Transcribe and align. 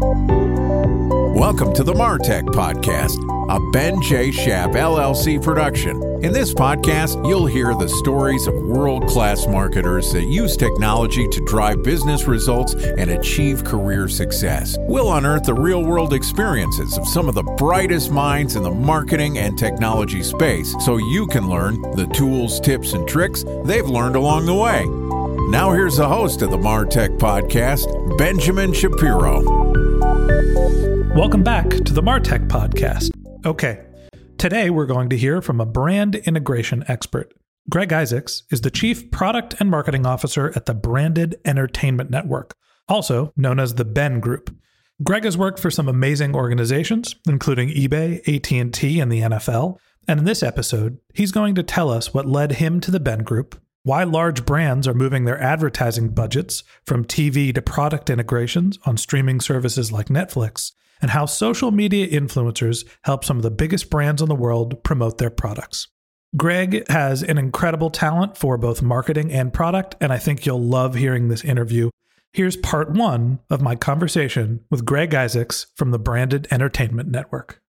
Welcome 0.00 1.74
to 1.74 1.82
the 1.82 1.92
Martech 1.92 2.44
Podcast, 2.44 3.18
a 3.50 3.70
Ben 3.72 4.00
J. 4.00 4.30
Shap 4.30 4.70
LLC 4.70 5.42
production. 5.42 6.00
In 6.22 6.32
this 6.32 6.54
podcast, 6.54 7.26
you'll 7.28 7.46
hear 7.46 7.74
the 7.74 7.88
stories 7.88 8.46
of 8.46 8.54
world 8.54 9.08
class 9.08 9.48
marketers 9.48 10.12
that 10.12 10.26
use 10.26 10.56
technology 10.56 11.26
to 11.26 11.44
drive 11.46 11.82
business 11.82 12.28
results 12.28 12.74
and 12.74 13.10
achieve 13.10 13.64
career 13.64 14.06
success. 14.08 14.76
We'll 14.82 15.12
unearth 15.12 15.42
the 15.44 15.54
real 15.54 15.82
world 15.82 16.12
experiences 16.12 16.96
of 16.96 17.08
some 17.08 17.28
of 17.28 17.34
the 17.34 17.42
brightest 17.42 18.12
minds 18.12 18.54
in 18.54 18.62
the 18.62 18.70
marketing 18.70 19.38
and 19.38 19.58
technology 19.58 20.22
space 20.22 20.76
so 20.84 20.98
you 20.98 21.26
can 21.26 21.48
learn 21.48 21.82
the 21.96 22.06
tools, 22.14 22.60
tips, 22.60 22.92
and 22.92 23.08
tricks 23.08 23.44
they've 23.64 23.88
learned 23.88 24.14
along 24.14 24.46
the 24.46 24.54
way. 24.54 25.07
Now, 25.50 25.72
here's 25.72 25.96
the 25.96 26.06
host 26.06 26.42
of 26.42 26.50
the 26.50 26.58
Martech 26.58 27.16
Podcast, 27.16 28.18
Benjamin 28.18 28.74
Shapiro. 28.74 29.40
Welcome 31.14 31.42
back 31.42 31.70
to 31.70 31.94
the 31.94 32.02
Martech 32.02 32.48
Podcast. 32.48 33.10
Okay, 33.46 33.82
today 34.36 34.68
we're 34.68 34.84
going 34.84 35.08
to 35.08 35.16
hear 35.16 35.40
from 35.40 35.58
a 35.58 35.64
brand 35.64 36.16
integration 36.16 36.84
expert. 36.86 37.32
Greg 37.70 37.94
Isaacs 37.94 38.42
is 38.50 38.60
the 38.60 38.70
Chief 38.70 39.10
Product 39.10 39.54
and 39.58 39.70
Marketing 39.70 40.04
Officer 40.04 40.52
at 40.54 40.66
the 40.66 40.74
Branded 40.74 41.40
Entertainment 41.46 42.10
Network, 42.10 42.54
also 42.86 43.32
known 43.34 43.58
as 43.58 43.76
the 43.76 43.86
Ben 43.86 44.20
Group. 44.20 44.54
Greg 45.02 45.24
has 45.24 45.38
worked 45.38 45.60
for 45.60 45.70
some 45.70 45.88
amazing 45.88 46.34
organizations, 46.34 47.16
including 47.26 47.70
eBay, 47.70 48.18
AT&T, 48.28 49.00
and 49.00 49.10
the 49.10 49.20
NFL. 49.20 49.78
And 50.06 50.20
in 50.20 50.26
this 50.26 50.42
episode, 50.42 50.98
he's 51.14 51.32
going 51.32 51.54
to 51.54 51.62
tell 51.62 51.88
us 51.90 52.12
what 52.12 52.26
led 52.26 52.52
him 52.52 52.80
to 52.80 52.90
the 52.90 53.00
Ben 53.00 53.20
Group, 53.20 53.58
why 53.88 54.04
large 54.04 54.44
brands 54.44 54.86
are 54.86 54.92
moving 54.92 55.24
their 55.24 55.40
advertising 55.40 56.10
budgets 56.10 56.62
from 56.84 57.06
TV 57.06 57.54
to 57.54 57.62
product 57.62 58.10
integrations 58.10 58.78
on 58.84 58.98
streaming 58.98 59.40
services 59.40 59.90
like 59.90 60.08
Netflix, 60.08 60.72
and 61.00 61.10
how 61.10 61.24
social 61.24 61.70
media 61.70 62.06
influencers 62.06 62.84
help 63.04 63.24
some 63.24 63.38
of 63.38 63.42
the 63.42 63.50
biggest 63.50 63.88
brands 63.88 64.20
in 64.20 64.28
the 64.28 64.34
world 64.34 64.84
promote 64.84 65.16
their 65.16 65.30
products. 65.30 65.88
Greg 66.36 66.86
has 66.90 67.22
an 67.22 67.38
incredible 67.38 67.88
talent 67.88 68.36
for 68.36 68.58
both 68.58 68.82
marketing 68.82 69.32
and 69.32 69.54
product, 69.54 69.94
and 70.02 70.12
I 70.12 70.18
think 70.18 70.44
you'll 70.44 70.60
love 70.60 70.94
hearing 70.94 71.28
this 71.28 71.42
interview. 71.42 71.88
Here's 72.34 72.58
part 72.58 72.90
one 72.90 73.38
of 73.48 73.62
my 73.62 73.74
conversation 73.74 74.66
with 74.70 74.84
Greg 74.84 75.14
Isaacs 75.14 75.68
from 75.76 75.92
the 75.92 75.98
Branded 75.98 76.46
Entertainment 76.50 77.08
Network. 77.08 77.62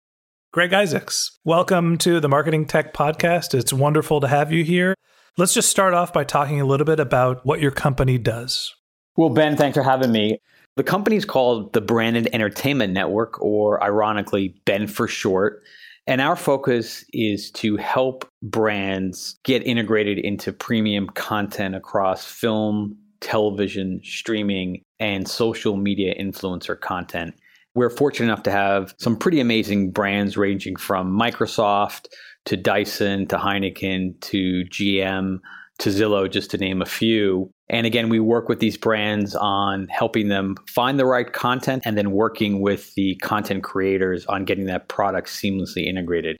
Greg 0.52 0.74
Isaacs, 0.74 1.38
welcome 1.46 1.96
to 1.96 2.20
the 2.20 2.28
Marketing 2.28 2.66
Tech 2.66 2.92
Podcast. 2.92 3.54
It's 3.54 3.72
wonderful 3.72 4.20
to 4.20 4.28
have 4.28 4.52
you 4.52 4.64
here. 4.64 4.94
Let's 5.36 5.54
just 5.54 5.70
start 5.70 5.94
off 5.94 6.12
by 6.12 6.24
talking 6.24 6.60
a 6.60 6.64
little 6.64 6.84
bit 6.84 7.00
about 7.00 7.46
what 7.46 7.60
your 7.60 7.70
company 7.70 8.18
does. 8.18 8.74
Well, 9.16 9.30
Ben, 9.30 9.56
thanks 9.56 9.76
for 9.76 9.82
having 9.82 10.12
me. 10.12 10.38
The 10.76 10.82
company's 10.84 11.24
called 11.24 11.72
the 11.72 11.80
Branded 11.80 12.28
Entertainment 12.32 12.92
Network, 12.92 13.40
or 13.40 13.82
ironically, 13.82 14.54
Ben 14.64 14.86
for 14.86 15.06
short. 15.06 15.62
And 16.06 16.20
our 16.20 16.36
focus 16.36 17.04
is 17.12 17.50
to 17.52 17.76
help 17.76 18.28
brands 18.42 19.38
get 19.44 19.66
integrated 19.66 20.18
into 20.18 20.52
premium 20.52 21.06
content 21.08 21.74
across 21.74 22.24
film, 22.24 22.96
television, 23.20 24.00
streaming, 24.02 24.82
and 24.98 25.28
social 25.28 25.76
media 25.76 26.14
influencer 26.18 26.78
content. 26.78 27.34
We're 27.74 27.90
fortunate 27.90 28.26
enough 28.26 28.42
to 28.44 28.50
have 28.50 28.94
some 28.98 29.16
pretty 29.16 29.38
amazing 29.38 29.92
brands 29.92 30.36
ranging 30.36 30.76
from 30.76 31.16
Microsoft 31.16 32.08
to 32.46 32.56
Dyson 32.56 33.26
to 33.28 33.36
Heineken 33.36 34.20
to 34.20 34.64
GM 34.64 35.40
to 35.80 35.88
Zillow, 35.88 36.30
just 36.30 36.50
to 36.50 36.58
name 36.58 36.82
a 36.82 36.86
few. 36.86 37.50
And 37.70 37.86
again, 37.86 38.08
we 38.08 38.20
work 38.20 38.48
with 38.48 38.60
these 38.60 38.76
brands 38.76 39.34
on 39.34 39.88
helping 39.88 40.28
them 40.28 40.56
find 40.68 40.98
the 40.98 41.06
right 41.06 41.32
content 41.32 41.82
and 41.86 41.96
then 41.96 42.10
working 42.10 42.60
with 42.60 42.94
the 42.94 43.14
content 43.16 43.62
creators 43.62 44.26
on 44.26 44.44
getting 44.44 44.66
that 44.66 44.88
product 44.88 45.28
seamlessly 45.28 45.86
integrated. 45.86 46.36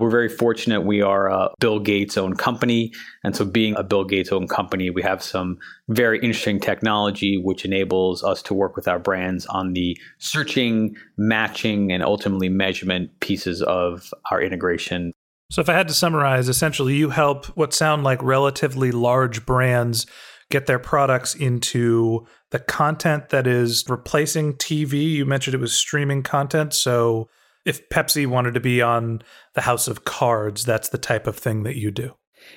We're 0.00 0.10
very 0.10 0.30
fortunate 0.30 0.80
we 0.80 1.02
are 1.02 1.28
a 1.28 1.50
Bill 1.60 1.78
Gates 1.78 2.16
owned 2.16 2.38
company. 2.38 2.90
And 3.22 3.36
so, 3.36 3.44
being 3.44 3.76
a 3.76 3.82
Bill 3.82 4.04
Gates 4.04 4.32
owned 4.32 4.48
company, 4.48 4.88
we 4.88 5.02
have 5.02 5.22
some 5.22 5.58
very 5.88 6.18
interesting 6.20 6.58
technology 6.58 7.36
which 7.36 7.66
enables 7.66 8.24
us 8.24 8.40
to 8.44 8.54
work 8.54 8.76
with 8.76 8.88
our 8.88 8.98
brands 8.98 9.44
on 9.46 9.74
the 9.74 9.96
searching, 10.16 10.96
matching, 11.18 11.92
and 11.92 12.02
ultimately 12.02 12.48
measurement 12.48 13.10
pieces 13.20 13.60
of 13.60 14.14
our 14.30 14.40
integration 14.40 15.12
so, 15.50 15.60
if 15.60 15.68
I 15.68 15.74
had 15.74 15.88
to 15.88 15.94
summarize, 15.94 16.48
essentially 16.48 16.94
you 16.94 17.10
help 17.10 17.46
what 17.56 17.74
sound 17.74 18.04
like 18.04 18.22
relatively 18.22 18.92
large 18.92 19.44
brands 19.44 20.06
get 20.48 20.66
their 20.66 20.78
products 20.78 21.34
into 21.34 22.26
the 22.50 22.60
content 22.60 23.28
that 23.28 23.46
is 23.46 23.84
replacing 23.88 24.54
TV. 24.54 25.10
You 25.10 25.26
mentioned 25.26 25.54
it 25.54 25.60
was 25.60 25.74
streaming 25.74 26.22
content. 26.22 26.72
So, 26.72 27.28
if 27.66 27.88
Pepsi 27.88 28.26
wanted 28.26 28.54
to 28.54 28.60
be 28.60 28.80
on 28.80 29.22
the 29.54 29.62
House 29.62 29.88
of 29.88 30.04
Cards, 30.04 30.64
that's 30.64 30.88
the 30.90 30.98
type 30.98 31.26
of 31.26 31.36
thing 31.36 31.64
that 31.64 31.76
you 31.76 31.90
do. 31.90 32.14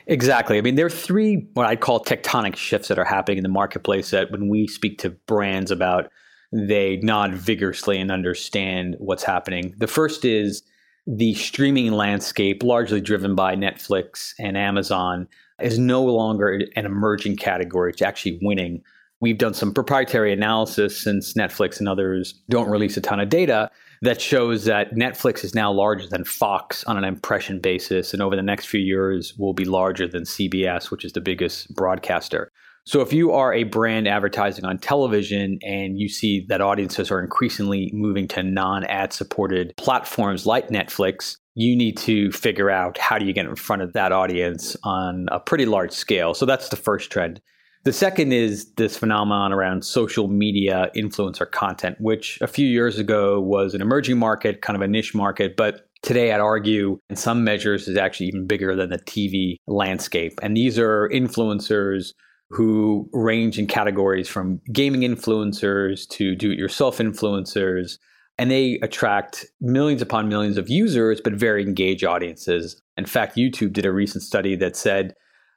Exactly. 0.07 0.57
I 0.57 0.61
mean, 0.61 0.75
there 0.75 0.85
are 0.85 0.91
three 0.91 1.47
what 1.53 1.65
I'd 1.65 1.81
call 1.81 2.03
tectonic 2.03 2.55
shifts 2.55 2.87
that 2.87 2.99
are 2.99 3.05
happening 3.05 3.37
in 3.37 3.43
the 3.43 3.49
marketplace 3.49 4.11
that 4.11 4.31
when 4.31 4.49
we 4.49 4.67
speak 4.67 4.99
to 4.99 5.09
brands 5.27 5.71
about, 5.71 6.09
they 6.51 6.97
nod 6.97 7.33
vigorously 7.33 7.99
and 7.99 8.11
understand 8.11 8.95
what's 8.99 9.23
happening. 9.23 9.73
The 9.77 9.87
first 9.87 10.23
is 10.23 10.61
the 11.05 11.33
streaming 11.33 11.91
landscape, 11.91 12.63
largely 12.63 13.01
driven 13.01 13.35
by 13.35 13.55
Netflix 13.55 14.33
and 14.39 14.57
Amazon, 14.57 15.27
is 15.61 15.77
no 15.77 16.03
longer 16.03 16.61
an 16.75 16.85
emerging 16.85 17.37
category. 17.37 17.91
It's 17.91 18.01
actually 18.01 18.39
winning. 18.41 18.81
We've 19.19 19.37
done 19.37 19.53
some 19.53 19.73
proprietary 19.73 20.33
analysis 20.33 21.01
since 21.01 21.33
Netflix 21.33 21.79
and 21.79 21.87
others 21.87 22.41
don't 22.49 22.69
release 22.69 22.97
a 22.97 23.01
ton 23.01 23.21
of 23.21 23.29
data 23.29 23.69
that 24.01 24.19
shows 24.19 24.65
that 24.65 24.95
Netflix 24.95 25.45
is 25.45 25.55
now 25.55 25.71
larger 25.71 26.07
than 26.07 26.25
Fox 26.25 26.83
on 26.83 26.97
an 26.97 27.05
impression 27.05 27.59
basis. 27.59 28.13
And 28.13 28.21
over 28.21 28.35
the 28.35 28.41
next 28.41 28.65
few 28.65 28.81
years, 28.81 29.33
will 29.37 29.53
be 29.53 29.63
larger 29.63 30.09
than 30.09 30.23
CBS, 30.23 30.91
which 30.91 31.05
is 31.05 31.13
the 31.13 31.21
biggest 31.21 31.73
broadcaster. 31.73 32.51
So 32.85 32.99
if 32.99 33.13
you 33.13 33.31
are 33.31 33.53
a 33.53 33.63
brand 33.63 34.09
advertising 34.09 34.65
on 34.65 34.77
television 34.77 35.57
and 35.63 35.97
you 35.97 36.09
see 36.09 36.45
that 36.49 36.59
audiences 36.59 37.11
are 37.11 37.21
increasingly 37.21 37.89
moving 37.93 38.27
to 38.29 38.43
non-ad 38.43 39.13
supported 39.13 39.73
platforms 39.77 40.45
like 40.45 40.67
Netflix, 40.67 41.37
you 41.55 41.77
need 41.77 41.95
to 41.99 42.29
figure 42.33 42.69
out 42.69 42.97
how 42.97 43.17
do 43.17 43.25
you 43.25 43.31
get 43.31 43.45
in 43.45 43.55
front 43.55 43.83
of 43.83 43.93
that 43.93 44.11
audience 44.11 44.75
on 44.83 45.27
a 45.31 45.39
pretty 45.39 45.65
large 45.65 45.93
scale. 45.93 46.33
So 46.33 46.45
that's 46.45 46.69
the 46.69 46.75
first 46.75 47.09
trend. 47.09 47.39
The 47.85 47.93
second 47.93 48.33
is 48.33 48.73
this 48.73 48.97
phenomenon 48.97 49.53
around 49.53 49.85
social 49.85 50.27
media 50.27 50.89
influencer 50.95 51.49
content, 51.49 51.97
which 52.01 52.37
a 52.41 52.47
few 52.47 52.67
years 52.67 52.97
ago 52.97 53.39
was 53.39 53.73
an 53.73 53.81
emerging 53.81 54.17
market, 54.17 54.61
kind 54.61 54.75
of 54.75 54.81
a 54.81 54.87
niche 54.87 55.13
market, 55.13 55.55
but 55.55 55.89
today 56.01 56.33
I'd 56.33 56.41
argue 56.41 56.99
in 57.09 57.15
some 57.15 57.45
measures 57.45 57.87
is 57.87 57.97
actually 57.97 58.27
even 58.27 58.45
bigger 58.45 58.75
than 58.75 58.89
the 58.89 58.99
TV 58.99 59.55
landscape. 59.67 60.39
And 60.41 60.55
these 60.55 60.77
are 60.77 61.09
influencers 61.09 62.13
who 62.49 63.09
range 63.13 63.57
in 63.57 63.67
categories 63.67 64.27
from 64.27 64.61
gaming 64.71 65.01
influencers 65.01 66.07
to 66.09 66.35
do 66.35 66.51
it 66.51 66.59
yourself 66.59 66.99
influencers. 66.99 67.97
And 68.37 68.49
they 68.49 68.79
attract 68.81 69.45
millions 69.61 70.01
upon 70.01 70.27
millions 70.29 70.57
of 70.57 70.69
users, 70.69 71.21
but 71.21 71.33
very 71.33 71.63
engaged 71.63 72.03
audiences. 72.03 72.81
In 72.97 73.05
fact, 73.05 73.37
YouTube 73.37 73.73
did 73.73 73.85
a 73.85 73.91
recent 73.91 74.23
study 74.23 74.55
that 74.55 74.75
said 74.75 75.13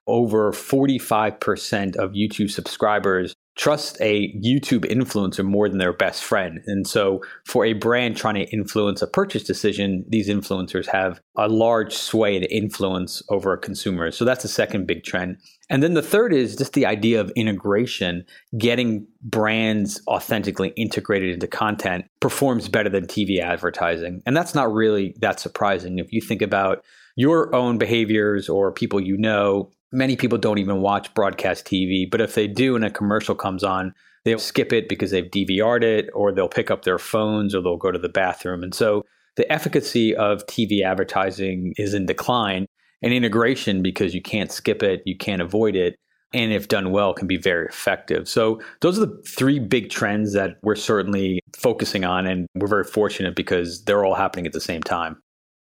over 0.06 0.52
45% 0.52 1.96
of 1.96 2.12
YouTube 2.12 2.50
subscribers 2.50 3.34
trust 3.56 3.97
a 4.00 4.32
YouTube 4.35 4.85
influencer 4.85 5.44
more 5.44 5.69
than 5.69 5.79
their 5.79 5.93
best 5.93 6.23
friend. 6.23 6.61
And 6.67 6.87
so, 6.87 7.23
for 7.44 7.64
a 7.64 7.73
brand 7.73 8.17
trying 8.17 8.35
to 8.35 8.44
influence 8.53 9.03
a 9.03 9.06
purchase 9.06 9.43
decision, 9.43 10.05
these 10.08 10.29
influencers 10.29 10.87
have 10.87 11.20
a 11.37 11.49
large 11.49 11.93
sway 11.94 12.37
and 12.37 12.47
influence 12.50 13.23
over 13.31 13.53
a 13.53 13.58
consumer. 13.58 14.11
So, 14.11 14.25
that's 14.25 14.43
the 14.43 14.49
second 14.49 14.87
big 14.87 15.05
trend. 15.05 15.38
And 15.69 15.82
then 15.82 15.94
the 15.94 16.03
third 16.03 16.32
is 16.32 16.55
just 16.55 16.75
the 16.75 16.87
idea 16.87 17.20
of 17.20 17.31
integration, 17.35 18.25
getting 18.56 19.06
brands 19.23 20.00
authentically 20.06 20.69
integrated 20.76 21.35
into 21.35 21.49
content 21.49 22.05
performs 22.20 22.69
better 22.69 22.88
than 22.88 23.06
TV 23.06 23.41
advertising. 23.41 24.23
And 24.26 24.37
that's 24.37 24.55
not 24.55 24.73
really 24.73 25.17
that 25.20 25.41
surprising. 25.41 25.99
If 25.99 26.12
you 26.12 26.20
think 26.20 26.43
about 26.43 26.85
your 27.17 27.53
own 27.55 27.79
behaviors 27.79 28.49
or 28.49 28.70
people 28.70 29.00
you 29.00 29.17
know, 29.17 29.70
many 29.96 30.14
people 30.14 30.37
don't 30.37 30.58
even 30.58 30.82
watch 30.82 31.12
broadcast 31.14 31.64
TV, 31.64 32.08
but 32.08 32.20
if 32.20 32.34
they 32.34 32.46
do 32.46 32.76
and 32.76 32.84
a 32.84 32.90
commercial 32.90 33.34
comes 33.34 33.64
on, 33.64 33.94
they'll 34.25 34.38
skip 34.38 34.72
it 34.72 34.88
because 34.88 35.10
they've 35.10 35.31
DVR'd 35.31 35.82
it 35.82 36.10
or 36.12 36.32
they'll 36.32 36.48
pick 36.48 36.70
up 36.70 36.84
their 36.84 36.98
phones 36.98 37.54
or 37.54 37.62
they'll 37.62 37.78
go 37.78 37.90
to 37.90 37.98
the 37.98 38.08
bathroom. 38.08 38.62
And 38.62 38.75
so 38.75 39.02
the 39.37 39.50
efficacy 39.50 40.14
of 40.14 40.46
TV 40.46 40.84
advertising 40.84 41.72
is 41.78 41.94
in 41.94 42.04
decline 42.04 42.66
and 43.02 43.14
integration 43.14 43.82
because 43.82 44.14
you 44.14 44.20
can't 44.20 44.52
skip 44.52 44.82
it, 44.82 45.00
you 45.06 45.16
can't 45.16 45.40
avoid 45.40 45.76
it. 45.76 45.96
And 46.34 46.52
if 46.52 46.69
done 46.69 46.90
well, 46.90 47.14
can 47.14 47.26
be 47.26 47.38
very 47.38 47.66
effective. 47.66 48.28
So, 48.28 48.60
those 48.81 48.98
are 48.98 49.06
the 49.06 49.22
three 49.26 49.60
big 49.60 49.90
trends 49.90 50.32
that 50.32 50.56
we're 50.62 50.75
certainly 50.75 51.40
focusing 51.56 52.04
on. 52.04 52.26
And 52.26 52.48
we're 52.56 52.66
very 52.66 52.84
fortunate 52.84 53.37
because 53.37 53.84
they're 53.84 54.04
all 54.04 54.16
happening 54.16 54.44
at 54.44 54.52
the 54.52 54.60
same 54.60 54.82
time. 54.82 55.22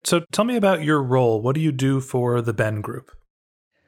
So, 0.04 0.22
tell 0.32 0.46
me 0.46 0.56
about 0.56 0.84
your 0.84 1.02
role. 1.02 1.42
What 1.42 1.56
do 1.56 1.62
you 1.62 1.72
do 1.72 2.00
for 2.00 2.40
the 2.40 2.54
Ben 2.54 2.82
Group? 2.82 3.12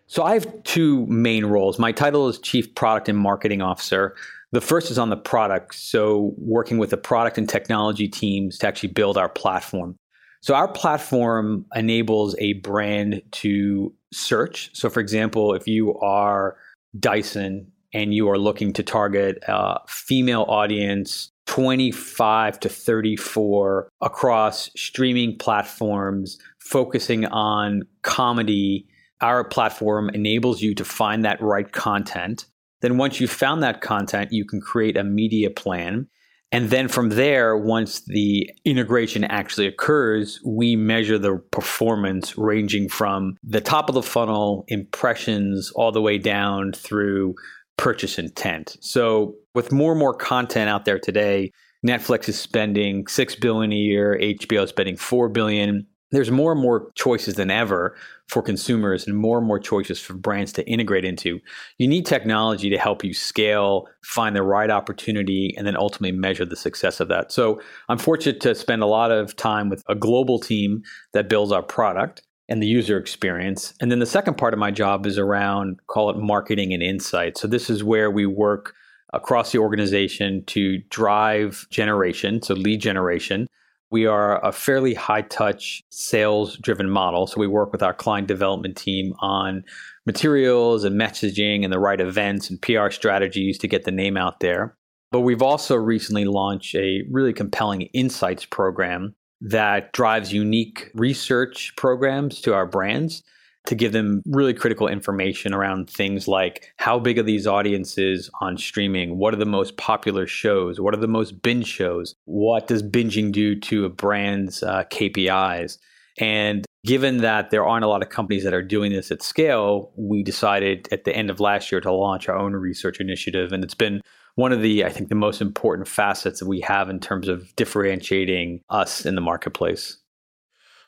So 0.08 0.24
I 0.24 0.34
have 0.34 0.64
two 0.64 1.06
main 1.08 1.46
roles. 1.46 1.80
My 1.80 1.92
title 1.92 2.28
is 2.28 2.40
Chief 2.40 2.74
Product 2.76 3.10
and 3.10 3.18
Marketing 3.18 3.62
Officer. 3.62 4.16
The 4.52 4.62
first 4.62 4.92
is 4.92 5.00
on 5.00 5.10
the 5.10 5.18
product, 5.18 5.76
so 5.76 6.34
working 6.38 6.78
with 6.78 6.92
the 6.92 6.98
product 6.98 7.38
and 7.38 7.50
technology 7.50 8.08
teams 8.08 8.58
to 8.60 8.68
actually 8.68 8.94
build 8.94 9.18
our 9.18 9.30
platform. 9.30 9.98
So 10.42 10.54
our 10.54 10.68
platform 10.68 11.66
enables 11.76 12.36
a 12.38 12.54
brand 12.54 13.22
to 13.32 13.92
search. 14.14 14.70
So 14.74 14.90
for 14.90 15.00
example, 15.00 15.56
if 15.56 15.68
you 15.68 15.98
are 15.98 16.56
Dyson 17.00 17.72
and 17.94 18.14
you 18.14 18.30
are 18.30 18.38
looking 18.38 18.72
to 18.74 18.84
target 18.84 19.40
a 19.48 19.80
female 19.88 20.46
audience 20.48 21.32
25 21.48 22.60
to 22.60 22.70
34 22.70 23.90
across 24.02 24.70
streaming 24.76 25.38
platforms 25.38 26.38
focusing 26.60 27.26
on 27.26 27.84
comedy 28.04 28.88
our 29.22 29.44
platform 29.44 30.10
enables 30.10 30.62
you 30.62 30.76
to 30.76 30.86
find 30.86 31.24
that 31.26 31.42
right 31.42 31.72
content. 31.72 32.46
Then, 32.82 32.98
once 32.98 33.20
you've 33.20 33.32
found 33.32 33.64
that 33.64 33.82
content, 33.82 34.32
you 34.32 34.46
can 34.46 34.62
create 34.62 34.98
a 34.98 35.04
media 35.04 35.50
plan. 35.50 36.08
And 36.52 36.70
then 36.70 36.88
from 36.88 37.10
there, 37.10 37.58
once 37.58 38.02
the 38.06 38.50
integration 38.64 39.24
actually 39.24 39.68
occurs, 39.68 40.40
we 40.46 40.76
measure 40.76 41.18
the 41.18 41.38
performance 41.52 42.38
ranging 42.38 42.88
from 42.88 43.36
the 43.44 43.62
top 43.62 43.90
of 43.90 43.96
the 43.96 44.04
funnel 44.04 44.64
impressions 44.68 45.72
all 45.72 45.92
the 45.92 46.02
way 46.02 46.18
down 46.18 46.72
through 46.72 47.36
purchase 47.78 48.20
intent. 48.20 48.78
So, 48.82 49.36
with 49.54 49.72
more 49.72 49.92
and 49.94 50.00
more 50.00 50.14
content 50.14 50.70
out 50.70 50.86
there 50.86 51.00
today, 51.00 51.52
Netflix 51.86 52.30
is 52.30 52.40
spending 52.40 53.08
6 53.08 53.36
billion 53.36 53.72
a 53.72 53.76
year, 53.76 54.18
HBO 54.22 54.64
is 54.64 54.70
spending 54.70 54.98
4 54.98 55.30
billion 55.30 55.88
there's 56.12 56.32
more 56.32 56.52
and 56.52 56.62
more 56.62 56.92
choices 56.96 57.36
than 57.36 57.52
ever 57.52 57.96
for 58.28 58.42
consumers 58.42 59.06
and 59.06 59.16
more 59.16 59.38
and 59.38 59.48
more 59.48 59.60
choices 59.60 60.00
for 60.00 60.14
brands 60.14 60.52
to 60.54 60.68
integrate 60.68 61.06
into. 61.06 61.40
You 61.78 61.88
need 61.88 62.06
technology 62.06 62.70
to 62.70 62.78
help 62.78 63.04
you 63.04 63.14
scale, 63.14 63.88
find 64.04 64.36
the 64.36 64.42
right 64.42 64.70
opportunity, 64.70 65.54
and 65.58 65.66
then 65.68 65.78
ultimately 65.78 66.18
measure 66.18 66.46
the 66.46 66.56
success 66.56 67.00
of 67.00 67.08
that. 67.10 67.32
So 67.32 67.62
I'm 67.88 68.00
fortunate 68.00 68.42
to 68.42 68.56
spend 68.56 68.82
a 68.82 68.88
lot 68.88 69.12
of 69.12 69.36
time 69.36 69.70
with 69.70 69.84
a 69.88 69.96
global 69.96 70.40
team 70.40 70.82
that 71.14 71.30
builds 71.30 71.52
our 71.52 71.64
product 71.64 72.24
and 72.50 72.62
the 72.62 72.68
user 72.68 72.98
experience. 72.98 73.74
And 73.80 73.92
then 73.92 74.00
the 74.00 74.06
second 74.06 74.38
part 74.38 74.54
of 74.54 74.60
my 74.60 74.72
job 74.72 75.06
is 75.06 75.18
around, 75.18 75.80
call 75.88 76.10
it 76.10 76.18
marketing 76.18 76.74
and 76.74 76.82
insight. 76.84 77.38
So 77.38 77.48
this 77.48 77.70
is 77.70 77.84
where 77.84 78.10
we 78.10 78.26
work 78.26 78.74
across 79.14 79.52
the 79.52 79.60
organization 79.60 80.44
to 80.46 80.80
drive 80.90 81.68
generation, 81.70 82.42
so 82.42 82.54
lead 82.54 82.82
generation 82.82 83.48
we 83.96 84.06
are 84.06 84.46
a 84.46 84.52
fairly 84.52 84.94
high 84.94 85.22
touch 85.22 85.82
sales 85.90 86.58
driven 86.58 86.90
model. 86.90 87.28
So 87.28 87.40
we 87.40 87.48
work 87.48 87.72
with 87.72 87.82
our 87.82 87.94
client 87.94 88.28
development 88.28 88.76
team 88.76 89.14
on 89.20 89.64
materials 90.06 90.84
and 90.84 91.00
messaging 91.00 91.64
and 91.64 91.72
the 91.72 91.80
right 91.80 92.02
events 92.02 92.50
and 92.50 92.62
PR 92.62 92.90
strategies 92.90 93.58
to 93.60 93.70
get 93.70 93.86
the 93.86 93.94
name 93.94 94.18
out 94.18 94.42
there. 94.42 94.76
But 95.14 95.22
we've 95.22 95.42
also 95.42 95.78
recently 95.78 96.26
launched 96.26 96.76
a 96.76 97.04
really 97.10 97.32
compelling 97.32 97.84
insights 97.94 98.44
program 98.44 99.16
that 99.40 99.94
drives 99.94 100.34
unique 100.34 100.92
research 100.94 101.74
programs 101.78 102.42
to 102.42 102.54
our 102.54 102.66
brands 102.66 103.24
to 103.66 103.76
give 103.76 103.92
them 103.92 104.22
really 104.26 104.54
critical 104.54 104.88
information 104.88 105.54
around 105.54 105.90
things 105.90 106.28
like 106.28 106.74
how 106.78 107.00
big 107.00 107.18
are 107.18 107.24
these 107.24 107.48
audiences 107.48 108.30
on 108.42 108.58
streaming? 108.58 109.18
What 109.18 109.34
are 109.34 109.38
the 109.38 109.46
most 109.46 109.78
popular 109.78 110.28
shows? 110.28 110.80
What 110.80 110.94
are 110.94 111.00
the 111.00 111.08
most 111.08 111.42
binge 111.42 111.68
shows? 111.68 112.16
What 112.26 112.68
does 112.68 112.84
binging 112.84 113.32
do 113.32 113.60
to 113.62 113.86
a 113.86 113.90
brand's 113.90 114.64
uh, 114.64 114.84
KPIs? 114.86 115.78
And 116.18 116.66
given 116.86 117.18
that 117.18 117.50
there 117.50 117.66
aren't 117.66 117.84
a 117.84 117.88
lot 117.88 118.02
of 118.04 118.10
companies 118.10 118.44
that 118.44 118.54
are 118.54 118.62
doing 118.62 118.92
this 118.92 119.12
at 119.12 119.22
scale, 119.22 119.92
we 119.98 120.24
decided 120.24 120.88
at 120.92 121.04
the 121.04 121.16
end 121.16 121.30
of 121.30 121.40
last 121.40 121.72
year 121.72 121.82
to 121.82 121.92
launch 121.92 122.30
our 122.30 122.38
own 122.38 122.54
research 122.54 123.00
initiative. 123.00 123.52
And 123.52 123.64
it's 123.64 123.74
been 123.74 124.02
one 124.36 124.52
of 124.52 124.62
the, 124.62 124.86
I 124.86 124.90
think, 124.90 125.10
the 125.10 125.16
most 125.16 125.42
important 125.42 125.88
facets 125.88 126.40
that 126.40 126.48
we 126.48 126.62
have 126.62 126.90
in 126.90 127.00
terms 127.00 127.28
of 127.28 127.56
differentiating 127.56 128.62
us 128.70 129.06
in 129.06 129.16
the 129.16 129.22
marketplace. 129.22 129.98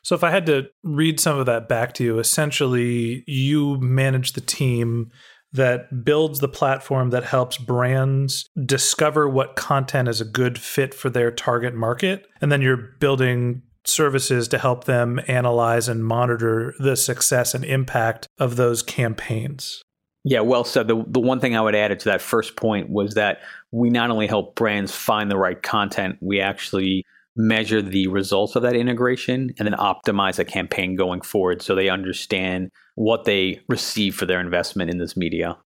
So 0.02 0.14
if 0.14 0.24
I 0.24 0.30
had 0.30 0.46
to 0.46 0.68
read 0.82 1.20
some 1.20 1.38
of 1.38 1.46
that 1.46 1.68
back 1.68 1.94
to 1.94 2.04
you, 2.04 2.18
essentially 2.18 3.24
you 3.26 3.78
manage 3.80 4.32
the 4.32 4.40
team 4.40 5.10
that 5.52 6.04
builds 6.04 6.40
the 6.40 6.48
platform 6.48 7.10
that 7.10 7.24
helps 7.24 7.56
brands 7.56 8.48
discover 8.66 9.28
what 9.28 9.56
content 9.56 10.08
is 10.08 10.20
a 10.20 10.24
good 10.24 10.58
fit 10.58 10.92
for 10.92 11.08
their 11.08 11.30
target 11.30 11.74
market. 11.74 12.26
And 12.40 12.52
then 12.52 12.60
you're 12.60 12.76
building 13.00 13.62
services 13.84 14.48
to 14.48 14.58
help 14.58 14.84
them 14.84 15.18
analyze 15.26 15.88
and 15.88 16.04
monitor 16.04 16.74
the 16.78 16.96
success 16.96 17.54
and 17.54 17.64
impact 17.64 18.26
of 18.38 18.56
those 18.56 18.82
campaigns. 18.82 19.82
Yeah, 20.24 20.40
well 20.40 20.64
said. 20.64 20.88
The, 20.88 21.02
the 21.06 21.20
one 21.20 21.40
thing 21.40 21.56
I 21.56 21.60
would 21.62 21.74
add 21.74 21.98
to 21.98 22.04
that 22.06 22.20
first 22.20 22.56
point 22.56 22.90
was 22.90 23.14
that 23.14 23.38
we 23.70 23.88
not 23.88 24.10
only 24.10 24.26
help 24.26 24.56
brands 24.56 24.94
find 24.94 25.30
the 25.30 25.38
right 25.38 25.62
content, 25.62 26.18
we 26.20 26.40
actually 26.40 27.04
measure 27.38 27.80
the 27.80 28.08
results 28.08 28.56
of 28.56 28.62
that 28.62 28.74
integration 28.74 29.54
and 29.58 29.66
then 29.66 29.78
optimize 29.78 30.38
a 30.38 30.44
campaign 30.44 30.96
going 30.96 31.20
forward 31.20 31.62
so 31.62 31.74
they 31.74 31.88
understand 31.88 32.70
what 32.96 33.24
they 33.24 33.60
receive 33.68 34.14
for 34.14 34.26
their 34.26 34.40
investment 34.40 34.90
in 34.90 34.98
this 34.98 35.16
media. 35.16 35.56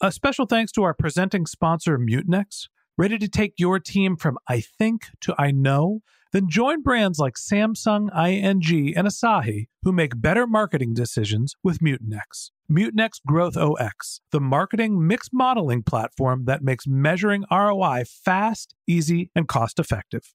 A 0.00 0.12
special 0.12 0.46
thanks 0.46 0.70
to 0.72 0.84
our 0.84 0.94
presenting 0.94 1.44
sponsor, 1.44 1.98
Mutinex. 1.98 2.68
Ready 2.96 3.18
to 3.18 3.28
take 3.28 3.54
your 3.58 3.80
team 3.80 4.16
from 4.16 4.38
I 4.48 4.60
think 4.60 5.08
to 5.22 5.34
I 5.36 5.50
know? 5.50 6.00
Then 6.32 6.48
join 6.48 6.82
brands 6.82 7.18
like 7.18 7.34
Samsung, 7.34 8.08
ING, 8.14 8.96
and 8.96 9.06
Asahi 9.08 9.66
who 9.82 9.92
make 9.92 10.20
better 10.20 10.46
marketing 10.46 10.94
decisions 10.94 11.54
with 11.62 11.78
Mutinex. 11.78 12.50
Mutinex 12.70 13.20
Growth 13.26 13.56
OS, 13.56 14.20
the 14.32 14.40
marketing 14.40 15.06
mix 15.06 15.30
modeling 15.32 15.82
platform 15.82 16.44
that 16.44 16.62
makes 16.62 16.86
measuring 16.86 17.44
ROI 17.50 18.04
fast, 18.06 18.74
easy, 18.86 19.30
and 19.34 19.48
cost 19.48 19.78
effective. 19.78 20.34